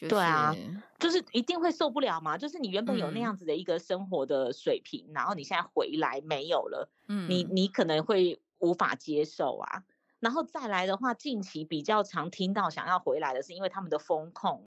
[0.01, 0.57] 就是、对啊，
[0.99, 2.39] 就是一定会受不了嘛。
[2.39, 9.83] 就是你原本有那样子的一个生活的水平，嗯、然后你现在回来没有了，嗯，你你可能会无法接受啊。
[10.19, 14.69] 然后再来的话，近期比较常听到想要回来的是因为他们的风控。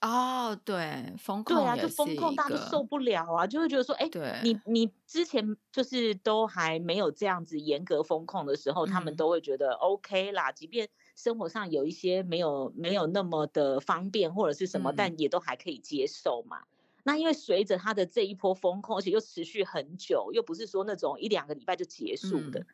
[0.00, 10.88] 哦，对，风控对啊，就风控大家都受不了啊，就会觉得说，哎，对，你你之前就是都还没有这样子严格风控的时候，嗯、他们都会觉得 OK 啦，即便。
[11.16, 16.62] 生活上有一些没有没有那么的方便或者是什么，嗯、但也都还可以接受嘛。
[17.02, 22.66] 那因为随着他的这一波风控，而且又持续很久，又不是说那种一两个礼拜就结束的，嗯、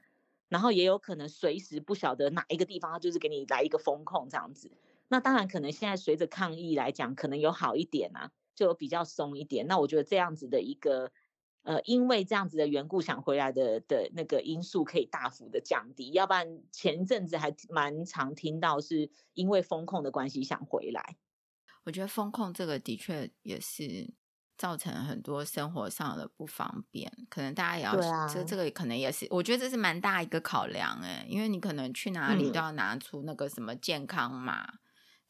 [0.49, 4.71] 然后也有可能随时不晓得哪一个地方，他就是给你来一个风控这样子。
[5.09, 9.67] 那当然可能现在随着抗疫来讲，可能有好一点啊，就比较松一点。
[9.69, 11.11] 那我觉得这样子的一个。
[11.63, 21.17] 呃，因为这样子的缘故，想回来的的那个因素可以大幅的降低，要不然前阵子还蛮常听到是因为风控的关系想回来。
[21.85, 24.13] 我觉得风控这个的确也是
[24.57, 34.63] 造成很多生活上的不方便，可能大家也要，啊、这这个可能也是，我觉得这是蛮大一个考量哎，因为你可能去哪里都要拿出那个什么健康码。
[34.65, 34.79] 嗯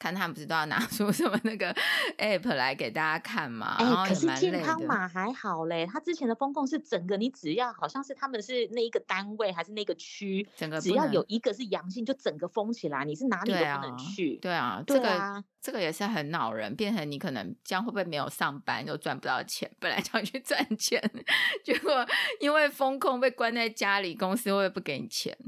[0.03, 1.73] 看他们不是都要拿出什么那个
[2.19, 3.77] app 来给大家看嘛？
[3.79, 5.87] 哎、欸，可是健康码还好嘞。
[5.87, 14.35] 他之前的风控是整个，你只要好像是他们是那一个单位还是那个区，整个只要有一个是阳性，就整个封起来，你是哪里都不能去。
[14.39, 19.71] 对啊，对啊，这个这个也是很恼人，变成你可能这样会不会没有上班又赚不到钱？
[19.79, 21.01] 本来想去赚钱，
[21.63, 22.05] 结果
[22.41, 25.39] 因为风控被关在家里，公司会不会不给你钱？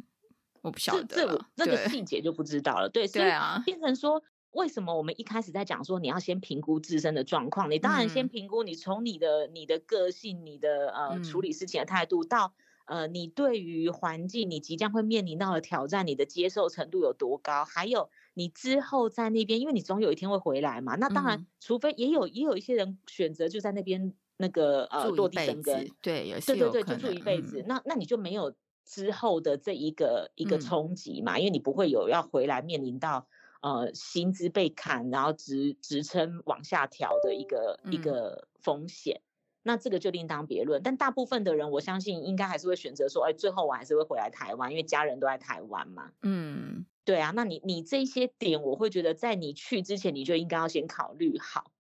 [0.63, 2.89] 我不晓得，这这那个细节就不知道了。
[2.89, 4.23] 对，对啊，变成说。
[4.55, 7.71] 为什么我们一开始在讲说你要先评估自身的状况？
[7.71, 12.55] 你当然先评估你从你的你的个性、你的呃处理事情的态度到
[12.87, 17.65] 呃你对于环境你即将会面临到的挑战，你的接受程度有多高？
[17.65, 20.95] 还有你之后在那边，因为你总有一天会回来嘛。
[20.95, 27.65] 那当然，除非也有也有一些人选择就在那边那个呃落地生根，对，也是对对对，就住一辈子。
[27.67, 31.41] 那那你就没有之后的这一个一个冲击嘛？
[31.41, 33.27] 因为你不会有要回来面临到。
[33.65, 39.23] 呃，薪资被砍，然后职职称往下调的一个、嗯、一个风险，
[39.63, 40.83] 那这个就另当别论。
[40.83, 46.13] 但大部分的人，我相信应该还是会选择说，哎，最后我还是会回来台湾，因为家人都在台湾嘛。
[46.21, 47.33] 嗯，对啊。
[47.35, 51.73] 那你你这些点，我会觉得在你去之前，你就应该要先考虑好。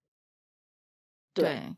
[1.34, 1.76] 对，对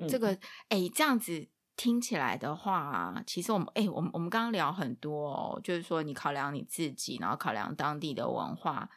[0.00, 0.36] 嗯、这个
[0.68, 8.90] 哎，这样子听起来的话、啊，其实我们哎，我们我们刚刚聊很多哦，就是说你考量你自己，然后考量当地的文化。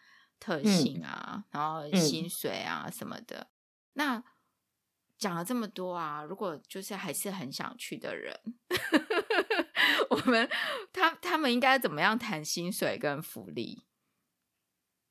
[0.43, 3.47] 特性啊，嗯、然后薪水啊什么的，嗯、
[3.93, 4.23] 那
[5.17, 8.37] 讲了这么多啊，如果就是还是很想去的人，
[10.11, 10.49] 我们
[10.91, 13.85] 他他们应该怎么样谈薪水跟福利？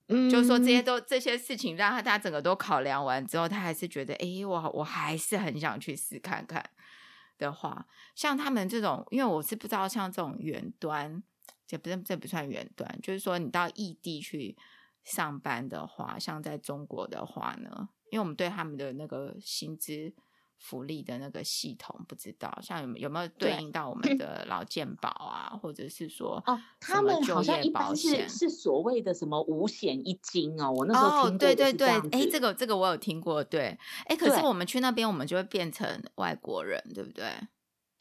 [0.08, 6.62] 嗯，就是说这些都这些事情，让他他整个都考量完之后，他还是觉得，哎，我我还是很想去试看看
[7.38, 11.22] 的话，像他们这种，因为我是不知道像这种远端，
[11.66, 14.58] 这不是这不算远端，就是说你到异地去。
[15.04, 20.12] 上班的话，像在中国的话呢，因为我们对他们的那个薪资
[20.56, 24.02] 福利的那个系统不知道，像有有没有对应到我们。
[24.18, 37.24] 的劳健保啊，或者是说哦，他们好像一般是是所谓的什么五险一金哦，我那时候听过，对对对，哎，这个这个我有听过，对，哎，可是我们去那边，我们就会变成外国人，对不对？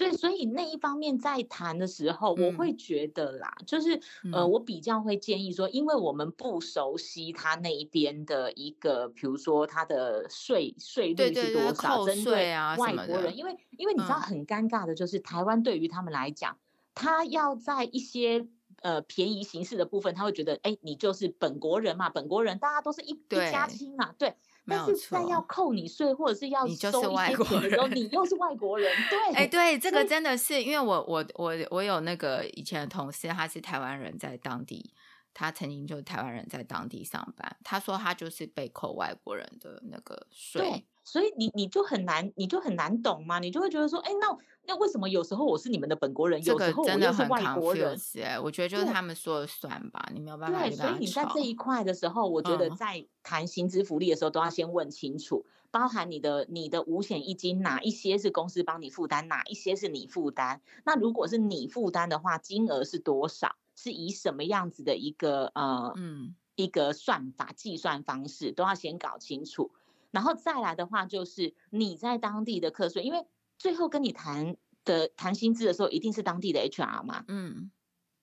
[0.01, 4.01] 对，所以那一方面在谈的时候，我会觉得啦，嗯、就是
[4.33, 16.57] 呃，我比较会建议说，因为我们不熟悉他那一边的一个，比如说他的税税率是多少，针对外国人，因为因为你知道很尴尬的就是，台湾对于他们来讲，
[16.95, 18.47] 他要在一些
[18.81, 24.35] 呃便宜形式的部分，他会觉得，哎，你就是本国人嘛，本国人大家都是一对一家亲嘛，对。
[24.71, 34.93] 但是在要扣你税或者是要你就是外国人，你又是外国人， 对，哎，对，这个真的是因为我我我我有那个以前的同事，他是台湾人在当地，
[35.33, 40.85] 他曾经就是台湾人在当地上班，他说他就是被扣外国人的那个税。
[41.03, 44.37] 对所以你你就很难，你就很难懂嘛，你就会觉得说，哎，那
[44.67, 47.99] 那为什么有时候我是你们的本国人，有时候我又是外国人？
[48.23, 50.59] 哎，我觉得就是他们说了算吧，你没有办法。
[50.59, 60.61] 对，所以你在这一块的时候，我觉得在谈薪资福利的时候，都要先问清楚，嗯、包含你的你的五险一金，哪一些是公司帮你负担，哪一些是你负担。
[60.85, 63.55] 那如果是你负担的话，金额是多少？
[63.75, 69.71] 是以什么样子的一个呃嗯一个算法计算方式，都要先搞清楚。
[70.11, 73.25] 然后再来的话，就是你在当地的课税，因为
[73.57, 77.25] 最后跟你谈的谈薪资的时候，一定是当地的 HR 嘛。
[77.27, 77.71] 嗯，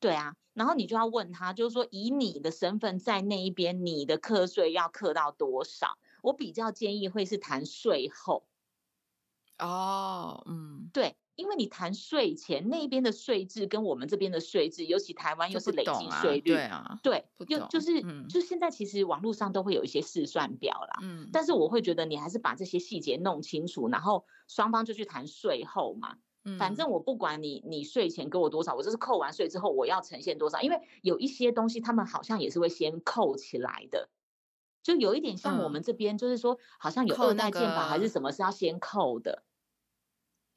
[0.01, 0.37] 对啊。
[0.55, 5.99] 然后你就要问他，就是说以你的身份在那一边，你的课税要课到多少？
[6.23, 8.49] 我比较建议会是谈税后。
[9.59, 11.17] 哦，嗯，对。
[11.39, 26.91] 因为你谈税前那边的税制跟我们这边的税制，尤其台湾又是累积税率，对啊，对，就就是、嗯、就现在其实网络上都会有一些试算表啦，嗯，但是我会觉得你还是把这些细节弄清楚，然后双方就去谈税后嘛，嗯，反正。
[26.91, 34.09] 我不管你你税前给我多少，我就是扣完税之后我要呈现多少，因为有一些东西他们好像也是会先扣起来的，
[34.83, 39.45] 就有一点像我们这边就是说好像有二代健保还是什么是要先扣的。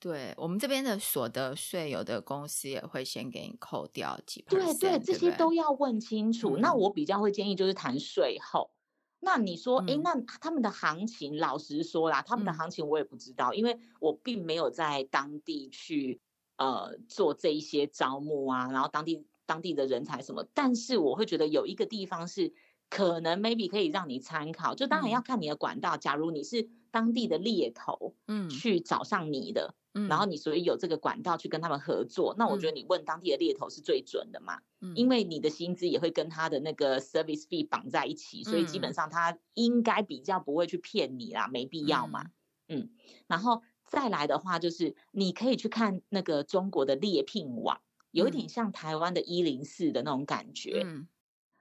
[0.01, 4.49] 对我们这边的所得税，有的公司也会先给你扣掉几%。
[4.49, 6.57] 对对，对这些都要问清楚。
[6.57, 8.71] 嗯、那我比较会建议就是谈税后。
[9.19, 16.19] 那你说，哎、嗯，那他们的行情，老实说啦，他们的行情我也不知道，嗯、因为我并没有在当地去
[16.57, 20.43] 呃做这一些招募啊，然后当地当地的人才什么。
[20.55, 22.51] 但是我会觉得有一个地方是
[22.89, 25.95] 可能 maybe 可以让你参考，就当然要看你的管道。
[25.95, 42.23] 嗯、假如你是当地的猎头，嗯，去找上你的，嗯，然后你所以有这个管道去跟他们合作，嗯，那我觉得你问当地的猎头是最准的嘛，嗯，因为你的薪资也会跟他的那个 service fee 绑在一起，所以基本上他应该比较不会去骗你啦，没必要嘛，
[42.67, 42.89] 嗯，嗯，
[43.27, 47.81] 然后再来的话就是你可以去看那个中国的猎聘网，
[48.11, 51.07] 有一点像台湾的一零四的那种感觉，嗯。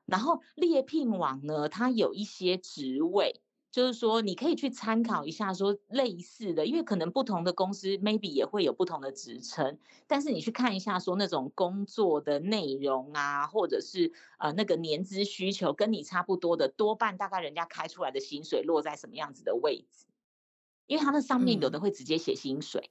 [0.07, 3.41] 然后猎聘网呢，它有一些职位，
[3.71, 20.07] 就是说你可以去参考一下，说类似的，因为可能不同的公司 maybe 也会有不同的职称，但是你去看一下，说那种工作的内容啊，或者是呃那个年资需求跟你差不多的，多半大概人家开出来的薪水落在什么样子的位置，
[20.87, 22.91] 因为它那上面有的会直接写薪水。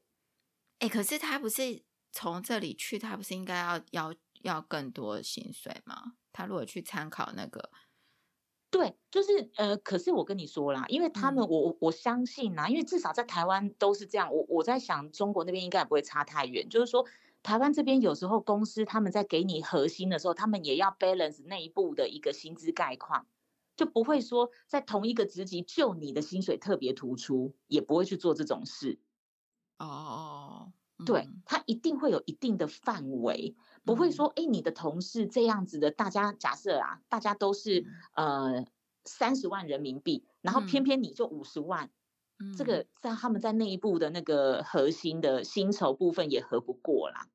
[0.80, 6.14] 哎、嗯，可是他不是从这里去，他不是应该要要要更多薪水吗？
[6.32, 7.70] 他如果去参考那个，
[8.72, 14.32] 对，就是呃，可是我跟你说啦，因为他们，嗯、我我相信呐，因为至少在台湾都是这样。
[14.32, 16.70] 我我在想，中国那边应该也不会差太远。
[16.70, 17.04] 就是说，
[17.42, 23.26] 台湾这边有时候公司他们在给你核心的时候，他们也要 balance 内部的一个薪资概况，
[23.76, 29.00] 就不会说在同一个职级就你的薪水特别突出，也不会去做这种事。
[29.80, 33.56] 哦，嗯、对，他一定会有一定的范围。
[33.90, 38.66] 不会说，哎，你的同事这样子的，大家假设啊，大家都是呃
[39.04, 41.90] 三十万人民币，然后偏偏你就五十万，
[42.40, 47.28] 嗯，这个在他们在内部的那个核心的薪酬部分也合不过啦，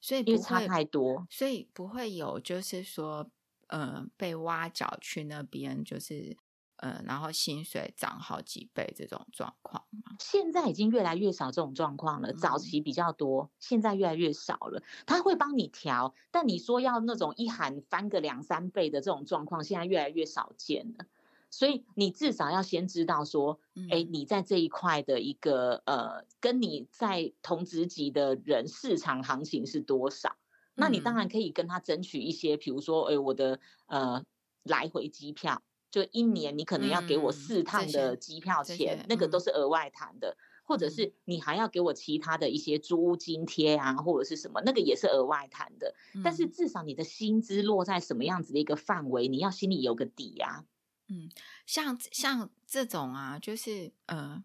[0.00, 3.30] 所以因为差太多，所以不会有就是说，
[3.68, 6.36] 呃，被挖角去那边就是。
[6.84, 10.16] 呃，然后薪水涨好几倍这种状况吗？
[10.20, 12.30] 现在已经越来越少这种状况了。
[12.34, 14.82] 早期比较多，现在越来越少了。
[15.06, 21.06] 他会帮你调，但你说要那种一喊翻个两三倍的这种状况，现在越来越少见了。
[21.50, 23.58] 所以你至少要先知道说，
[23.90, 30.36] 哎，你在这一块的一个呃，跟你在同职级的人市场行情是多少？
[30.74, 34.22] 那你当然可以跟他争取一些，比如说，哎，我的呃
[34.64, 35.62] 来回机票。
[35.94, 46.22] 就一年，你可能要给我四趟的机票钱，嗯、那个都是额外谈的，嗯，或者是你还要给我其他的一些租屋津贴啊，或者是什么，那个也是额外谈的，嗯。
[46.24, 50.64] 但是至少你的薪资落在什么样子的一个范围，你要心里有个底呀，啊。
[51.06, 51.30] 嗯，
[51.64, 54.42] 像像这种啊，就是呃，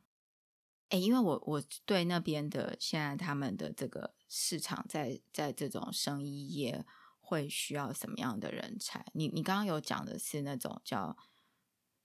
[0.90, 6.86] 哎，因为我我对那边的现在他们的这个市场在在这种生意业
[7.20, 9.04] 会需要什么样的人才？
[9.14, 11.18] 你你刚刚有讲的是那种叫。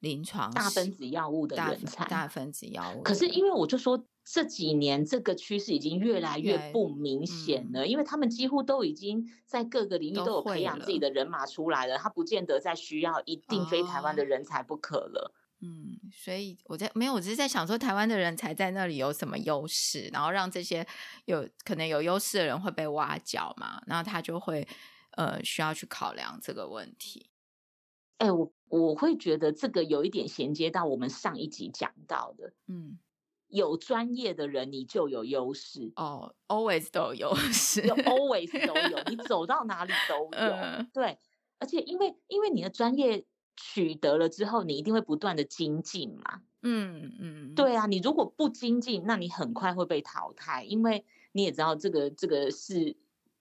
[0.05, 3.03] 临床大分子药物的人才，大分子药物。
[3.03, 15.35] 可是因为我就说这几年这个趋势已经越来越不明显了，因为他们几乎都已经在各个领域都有培养自己的人马出来了，他不见得再需要一定非台湾的人才不可了。
[15.61, 20.87] 嗯，所以我在没有，我只是在想说台湾的人才在那里有什么优势，然后让这些
[21.25, 24.67] 有可能有优势的人会被挖角嘛，然后他就会
[25.13, 27.31] 呃需要去考量这个问题。
[28.19, 28.53] 哎，我。
[28.71, 32.99] 我会觉得这个有一点衔接到我们上一集讲到的，嗯，
[33.47, 35.93] 有专业的人你就有优势。
[35.95, 37.95] 哦，always 都有优势，有。
[37.95, 41.17] always 都有，你 走到哪里都有，嗯，对，
[41.61, 52.97] 而且因为因为你的专业取得了之后，你一定会不断的精进嘛，嗯嗯，对啊，你如果不精进，那你很快会被淘汰，因为你也知道这个这个是。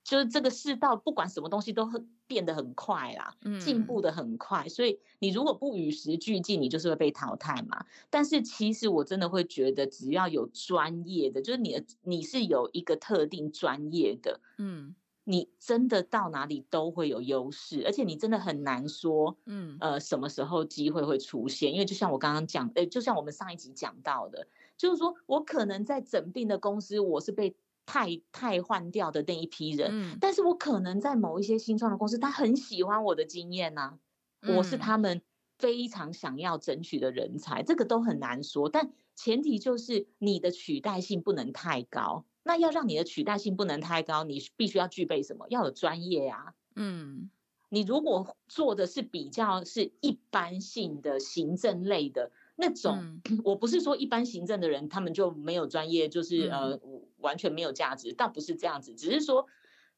[0.05, 1.97] 就是这个世道，不管什么东西都会
[2.33, 7.85] 变得很快啦，进步的很快，所以你如果不与时俱进，你就是会被淘汰嘛。
[8.09, 21.71] 但是其实我真的会觉得，只要有专业的，就是你的你是有一个特定专业的，嗯，你真的到哪里都会有优势，而且你真的很难说，嗯，呃，什么时候机会会出现？
[21.71, 27.55] 因为就像我刚刚讲，诶，就像我们上一集讲到的，就是说我可能在整病的公司，我是被。
[27.85, 33.99] 太太换掉的那一批人，嗯，但是我可能在某一些新创的公司，他很喜欢我的经验呐，
[34.47, 35.21] 我是他们
[35.59, 42.25] 非常想要争取的人才，这个都很难说，但前提就是你的取代性不能太高。
[42.45, 45.45] 那要让你的取代性不能太高，你必须要具备什么？
[45.49, 47.29] 要有专业啊，嗯，
[47.69, 52.31] 你如果做的是比较是一般性的行政类的。
[52.55, 56.79] 那种，嗯， 我不是说一般行政的人他们就没有专业，就是，嗯，呃
[57.17, 59.47] 完全没有价值，倒不是这样子，只是说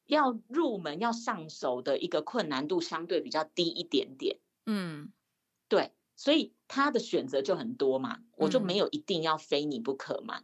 [0.06, 4.38] 要入门要上手的一个困难度相对比较低一点点。
[4.64, 5.12] 嗯，
[5.68, 10.42] 对，所以他的选择就很多嘛，我就没有一定要非你不可嘛。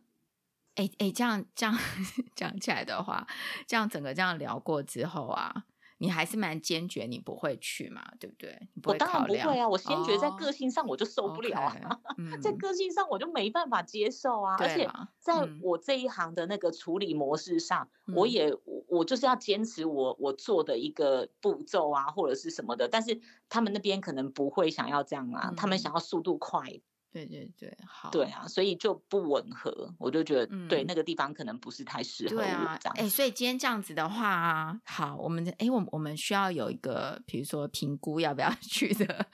[0.74, 1.78] 哎，嗯，哎，这样这样
[2.36, 3.26] 讲起来的话，
[3.66, 5.64] 这样整个这样聊过之后啊。
[6.02, 8.68] 你还是蛮坚决，你不会去嘛，对不对？
[8.82, 14.56] 不我当然不会啊，我坚决在个性上我就受不了啊，哦 okay, 嗯、在个性上我就没办法接受啊。
[14.58, 14.90] 而且
[15.20, 18.52] 在我这一行的那个处理模式上，嗯、我也
[18.88, 22.88] 我就是要坚持我我做的一个步骤啊，或者是什么的。
[22.88, 26.80] 但是他们那边可能不会想要这样啊，嗯、他们想要速度快。
[27.12, 28.10] 对对对，好。
[28.10, 32.78] 对啊，所以就不吻合，我就觉得、嗯、对那个地方可能不是太适合我这样。
[32.82, 39.26] 对啊，哎，所以今天这样子的话，好，我们哎，我我们需要有一个，比如说评估要不要 去的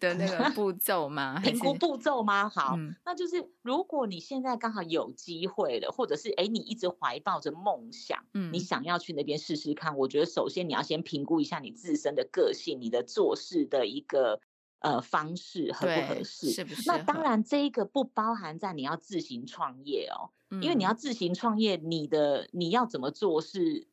[0.00, 1.38] 的那个步骤吗？
[1.44, 2.48] 评估步骤吗？
[2.48, 14.40] 好，嗯、那就是如果你现在刚好有机会了，或者是哎，你一直怀抱着梦想，嗯，你想要去那边试试看，我觉得首先你要先评估一下你自身的个性，你的做事的一个。
[14.80, 16.50] 呃，方式合不合适？
[16.50, 16.82] 是不是？
[16.86, 23.86] 那当然，这一个不包含在你要自行创业哦，嗯、因为你要自行创业，你的你要怎么做是，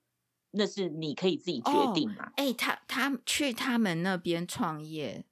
[0.51, 2.31] 那是你可以自己决定嘛。
[2.35, 5.25] 哎、哦欸，他他去他们那边创业。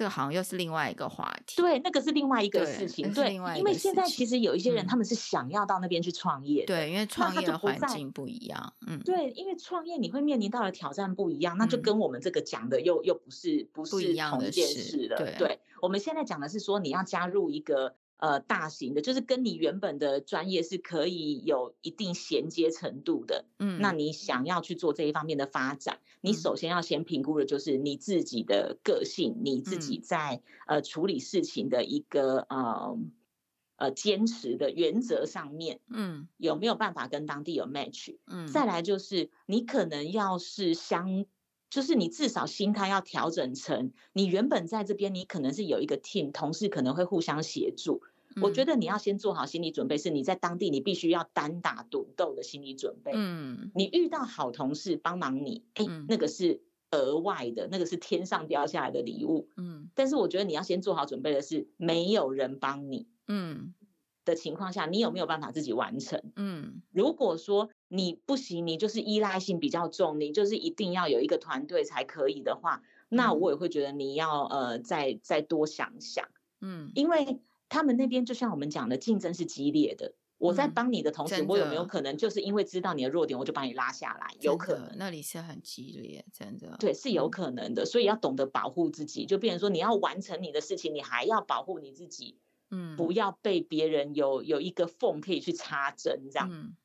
[0.00, 17.94] 这个好像又是另外一个话题，对，那个是另外一个事情，对，因为现在其实有一些人，他们是想要到那边去创业，对，因为创业的环境不一样，嗯，对，因为创业你会面临到的挑战不一样，那就跟我们这个讲的又又不是不是同一件事了，对，我们现在讲的是说你要加入一个。
[18.20, 23.46] 呃，大型的，就是跟你原本的专业是可以有一定衔接程度的。
[23.58, 32.98] 嗯，那你想要去做这一方面的发展，嗯、你首先要先评估的就是你自己的个性，嗯、你自己在呃处理事情的一个呃
[33.76, 38.16] 呃坚持的原则上面，嗯，有没有办法跟当地有 match？
[38.26, 41.24] 嗯，再来就是你可能要是相。
[41.70, 48.02] 就是你至少心态要调整成，你原本在这边，你可能是有一个 team，同事可能会互相协助。
[48.34, 53.12] 嗯、我觉得你要先做好心理准备，是你在当地你必须要单打独斗的心理准备。
[53.14, 56.60] 嗯，你遇到好同事帮忙你，哎、欸，那个是
[56.90, 59.48] 额外的，那个是天上掉下来的礼物。
[59.56, 63.06] 嗯，但是我觉得你要先做好准备的是，没有人帮你。
[63.28, 63.74] 嗯。
[64.30, 66.22] 的情况下，你有没有办法自己完成？
[66.36, 76.26] 嗯，如果说你不行，你就是依赖性比较重，你就是一定要有一个团队才可以的话，那我也会觉得你要呃再再多想想，
[76.60, 80.14] 嗯，因为他们那边就像我们讲的，竞争是激烈的。
[80.38, 84.26] 我在帮你的同时，我有没有可能就是因为知道你的弱点，我就把你拉下来？
[84.40, 86.74] 有可能，那里是很激烈，真的。
[86.78, 92.38] 对，是有可能的，所以要懂得保护自己，就变成说你要完成你的事情，你还要保护你自己。
[92.70, 96.48] 嗯，不要被别人有有一个缝可以去插针这样。
[96.50, 96.76] 嗯，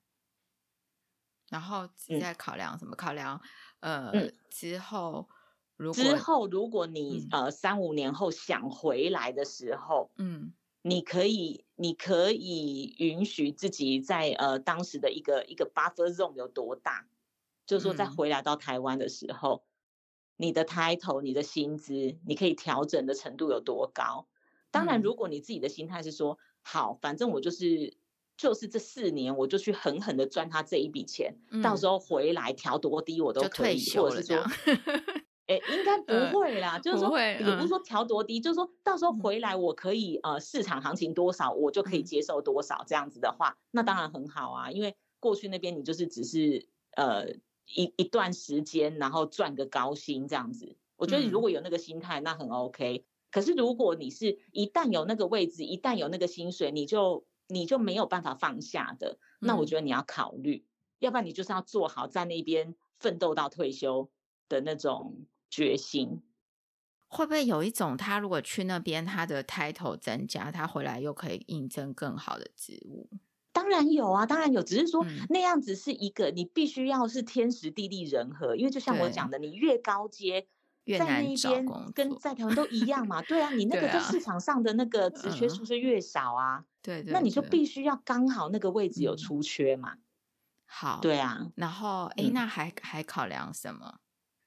[1.50, 1.88] 然后
[2.20, 2.96] 再考量什么？
[2.96, 3.42] 嗯、考量
[3.80, 5.30] 呃、嗯、之后，
[5.78, 17.08] 如果之后如果你、嗯、呃三五年后想回来的时候，嗯，你可以你可以允许自己在呃当时的一个一个 buffer zone 有多大？
[17.66, 19.70] 就是说在回来到台湾的时候，嗯、
[20.38, 24.28] 你的 title、你的薪资，你可以调整的程度有多高？
[24.76, 27.96] 当然，如果你自己的心态是说好，反正我就是
[28.36, 34.38] 就是这四年，我就去狠狠的赚他这一笔钱，嗯、到时候回来调多低我都可以，或者是说，
[35.48, 46.68] 哎、欸，应该 不会啦，呃、就是说，也不是说调多低，嗯、就是说到时候回来我可以呃市场行情多少，我就可以接受多少，这样子的话，那当然很好啊，因为过去那边你就是只是
[46.98, 47.30] 呃
[47.74, 53.06] 一一段时间，然后赚个高薪这样子，我觉得如果有那个心态，那很 OK。
[53.36, 59.20] 可是，如果你是一旦有那个位置，一旦有那个薪水，你就你就没有办法放下的。
[59.42, 64.10] 那我觉得你要考虑，嗯、要不然你就是要做好在那边奋斗到退休
[64.48, 66.24] 的那种决心。
[67.10, 73.10] 会不会有一种，他如果去那边，他的 title 增加，他回来又可以应征更好的职务？
[73.52, 80.48] 当然有啊，当然有，只是说那样子是一个，你必须要是天时地利人和，因为就像我讲的，你越高阶。
[80.86, 83.22] 在那一边跟在台湾都一样嘛？
[83.24, 86.64] 对啊，你 那个在市场上的那个职缺是不是越少啊？
[86.82, 89.96] 对对，那你就必须要刚好那个位置有出缺嘛。
[90.66, 91.48] 好，对啊。
[91.56, 94.00] 然后，哎，那还还考量什么？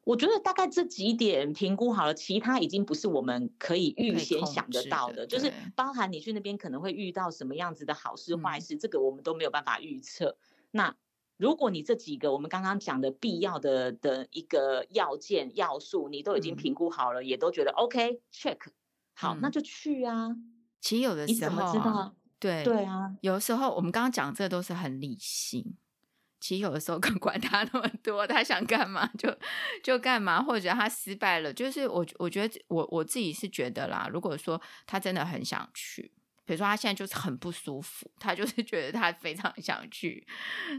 [0.05, 10.37] 我觉得大概这几点评估好了，其他已经不是我们可以预先想得到的，就是包含你去那边可能会遇到什么样子的好事坏事，这个我们都没有办法预测。
[10.71, 10.95] 那。
[11.39, 18.59] 如果你这几个我们刚刚讲的必要的的一个要件要素，你都已经评估好了，嗯、也都觉得 OK check，
[19.15, 20.37] 好，嗯、那就去啊。
[20.81, 22.15] 其实有的时候，你怎么知道？
[22.39, 25.77] 对对啊，有的时候我们刚刚讲这都是很理性。
[26.41, 29.29] 其实有的时候更管他那么多，他想干嘛就
[29.83, 36.13] 就干嘛，或者他失败了，就是我我觉得我我自己是觉得啦，如果说他真的很想去。
[36.49, 40.27] 比如说他现在就是很不舒服，他就是 觉得他非常想去，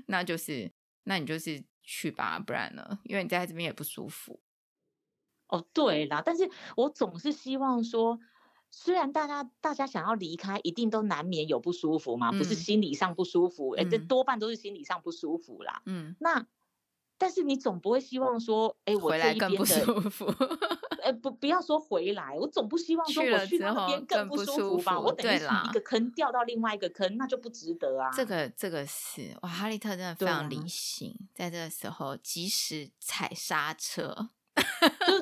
[0.08, 0.72] 那就是
[1.04, 2.98] 那你就是去吧，不然呢？
[3.04, 4.42] 因为你在这边也不舒服。
[5.48, 8.20] 哦，对啦，但是我总是希望说，
[8.72, 15.84] 虽然大家大家想要离开，一定都难免有不舒服嘛，嗯、不是心理上不舒服，哎、嗯，这多半都是心理上不舒服啦。
[15.86, 16.48] 嗯，那
[17.20, 20.34] 但是你总不会希望说，哎，回来更不舒服。
[21.04, 25.00] 哎，不，不要说回来，我总不希望说我去那边更不舒服吧？
[25.00, 28.10] 我等于从一个坑掉到另外一个坑，那就不值得啊。
[28.12, 34.30] 这个这个是哇，哈利特真的非常理性，啊、在这个时候及时踩刹车。
[35.06, 35.20] 就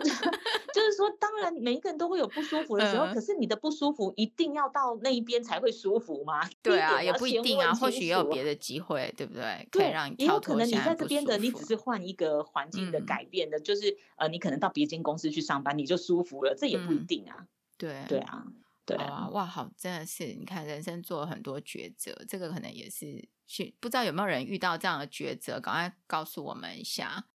[0.73, 6.41] 就是说，当然每一个人都会有不舒服的时候，嗯、可是你的不舒服一定要到那一边才会舒服吗？
[6.61, 9.67] 对啊，也不一定啊，或许也有别的机会，对不对？
[9.71, 17.35] 可以让你也有可能你在这边的，你只是换一个环境的改变的，嗯、就是呃，你可能到别间公司去上班，你就舒服了，这也不一定啊。
[17.39, 18.45] 嗯、对对啊，
[18.85, 27.25] 对啊，哇，好，真的是你看，人生做了很多抉择，这个可能也是去不知道有没有人遇到这样的抉择，赶快告诉我们一下。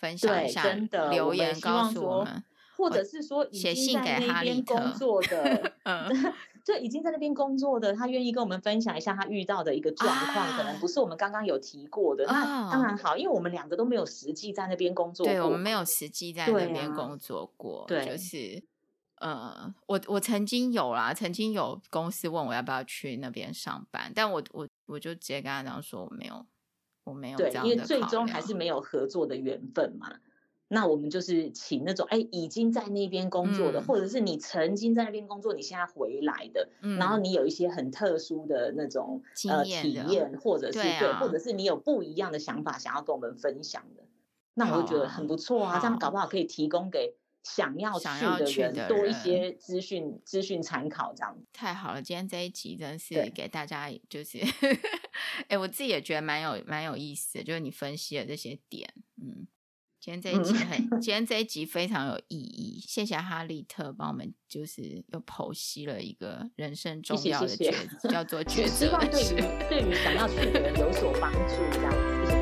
[0.00, 2.42] 分享一下，真的留言告诉我们，
[2.76, 6.08] 或者是说写信给那边工作的， 嗯，
[6.64, 16.32] 就已经在那边工作的，他愿意跟我们分享一下他遇到的一个状况，可能不是我们刚刚有提过的，那当然好，因为我们两个都没有实际在那边工作过，对，我们没有实际。
[16.32, 18.16] 在那边工作过，对，就。
[18.16, 18.62] 是，
[19.16, 26.46] 呃，我我曾经有啦，曾经有公司问我要不要去那边上班，但我我我就直接跟他讲说我没有。
[27.04, 30.12] 我没有对，因为最终还是没有合作的缘分嘛。
[30.72, 44.04] 那我们就是请那种哎，已经在那边工作的，嗯、或者是你曾经在那边工作，你现在回来的，嗯、然后你有一些很特殊的那种呃体验，或者是对，啊、对，或者是你有不一样的想法想要跟我们分享的，
[44.54, 45.72] 那我就觉得很不错啊。
[45.72, 47.16] 好这样搞不好可以提供给。
[47.42, 47.98] 想要
[48.44, 52.02] 去的人多一些资讯资讯参考，这样太好了。
[52.02, 54.38] 今天这一集真是给大家，就是
[55.48, 59.46] 哎对，我自己也觉得蛮有蛮有意思的，就是你分析的这些点，嗯，
[60.00, 62.78] 今天这一集很，嗯、今天这一集非常有意义。
[62.86, 68.86] 谢谢哈利特帮我们，就是又剖析了一个人生重要的抉，谢谢谢谢叫做 抉择。
[68.86, 69.26] 希望对于
[69.68, 71.92] 对于想要去的人有所帮助，这样
[72.26, 72.39] 子。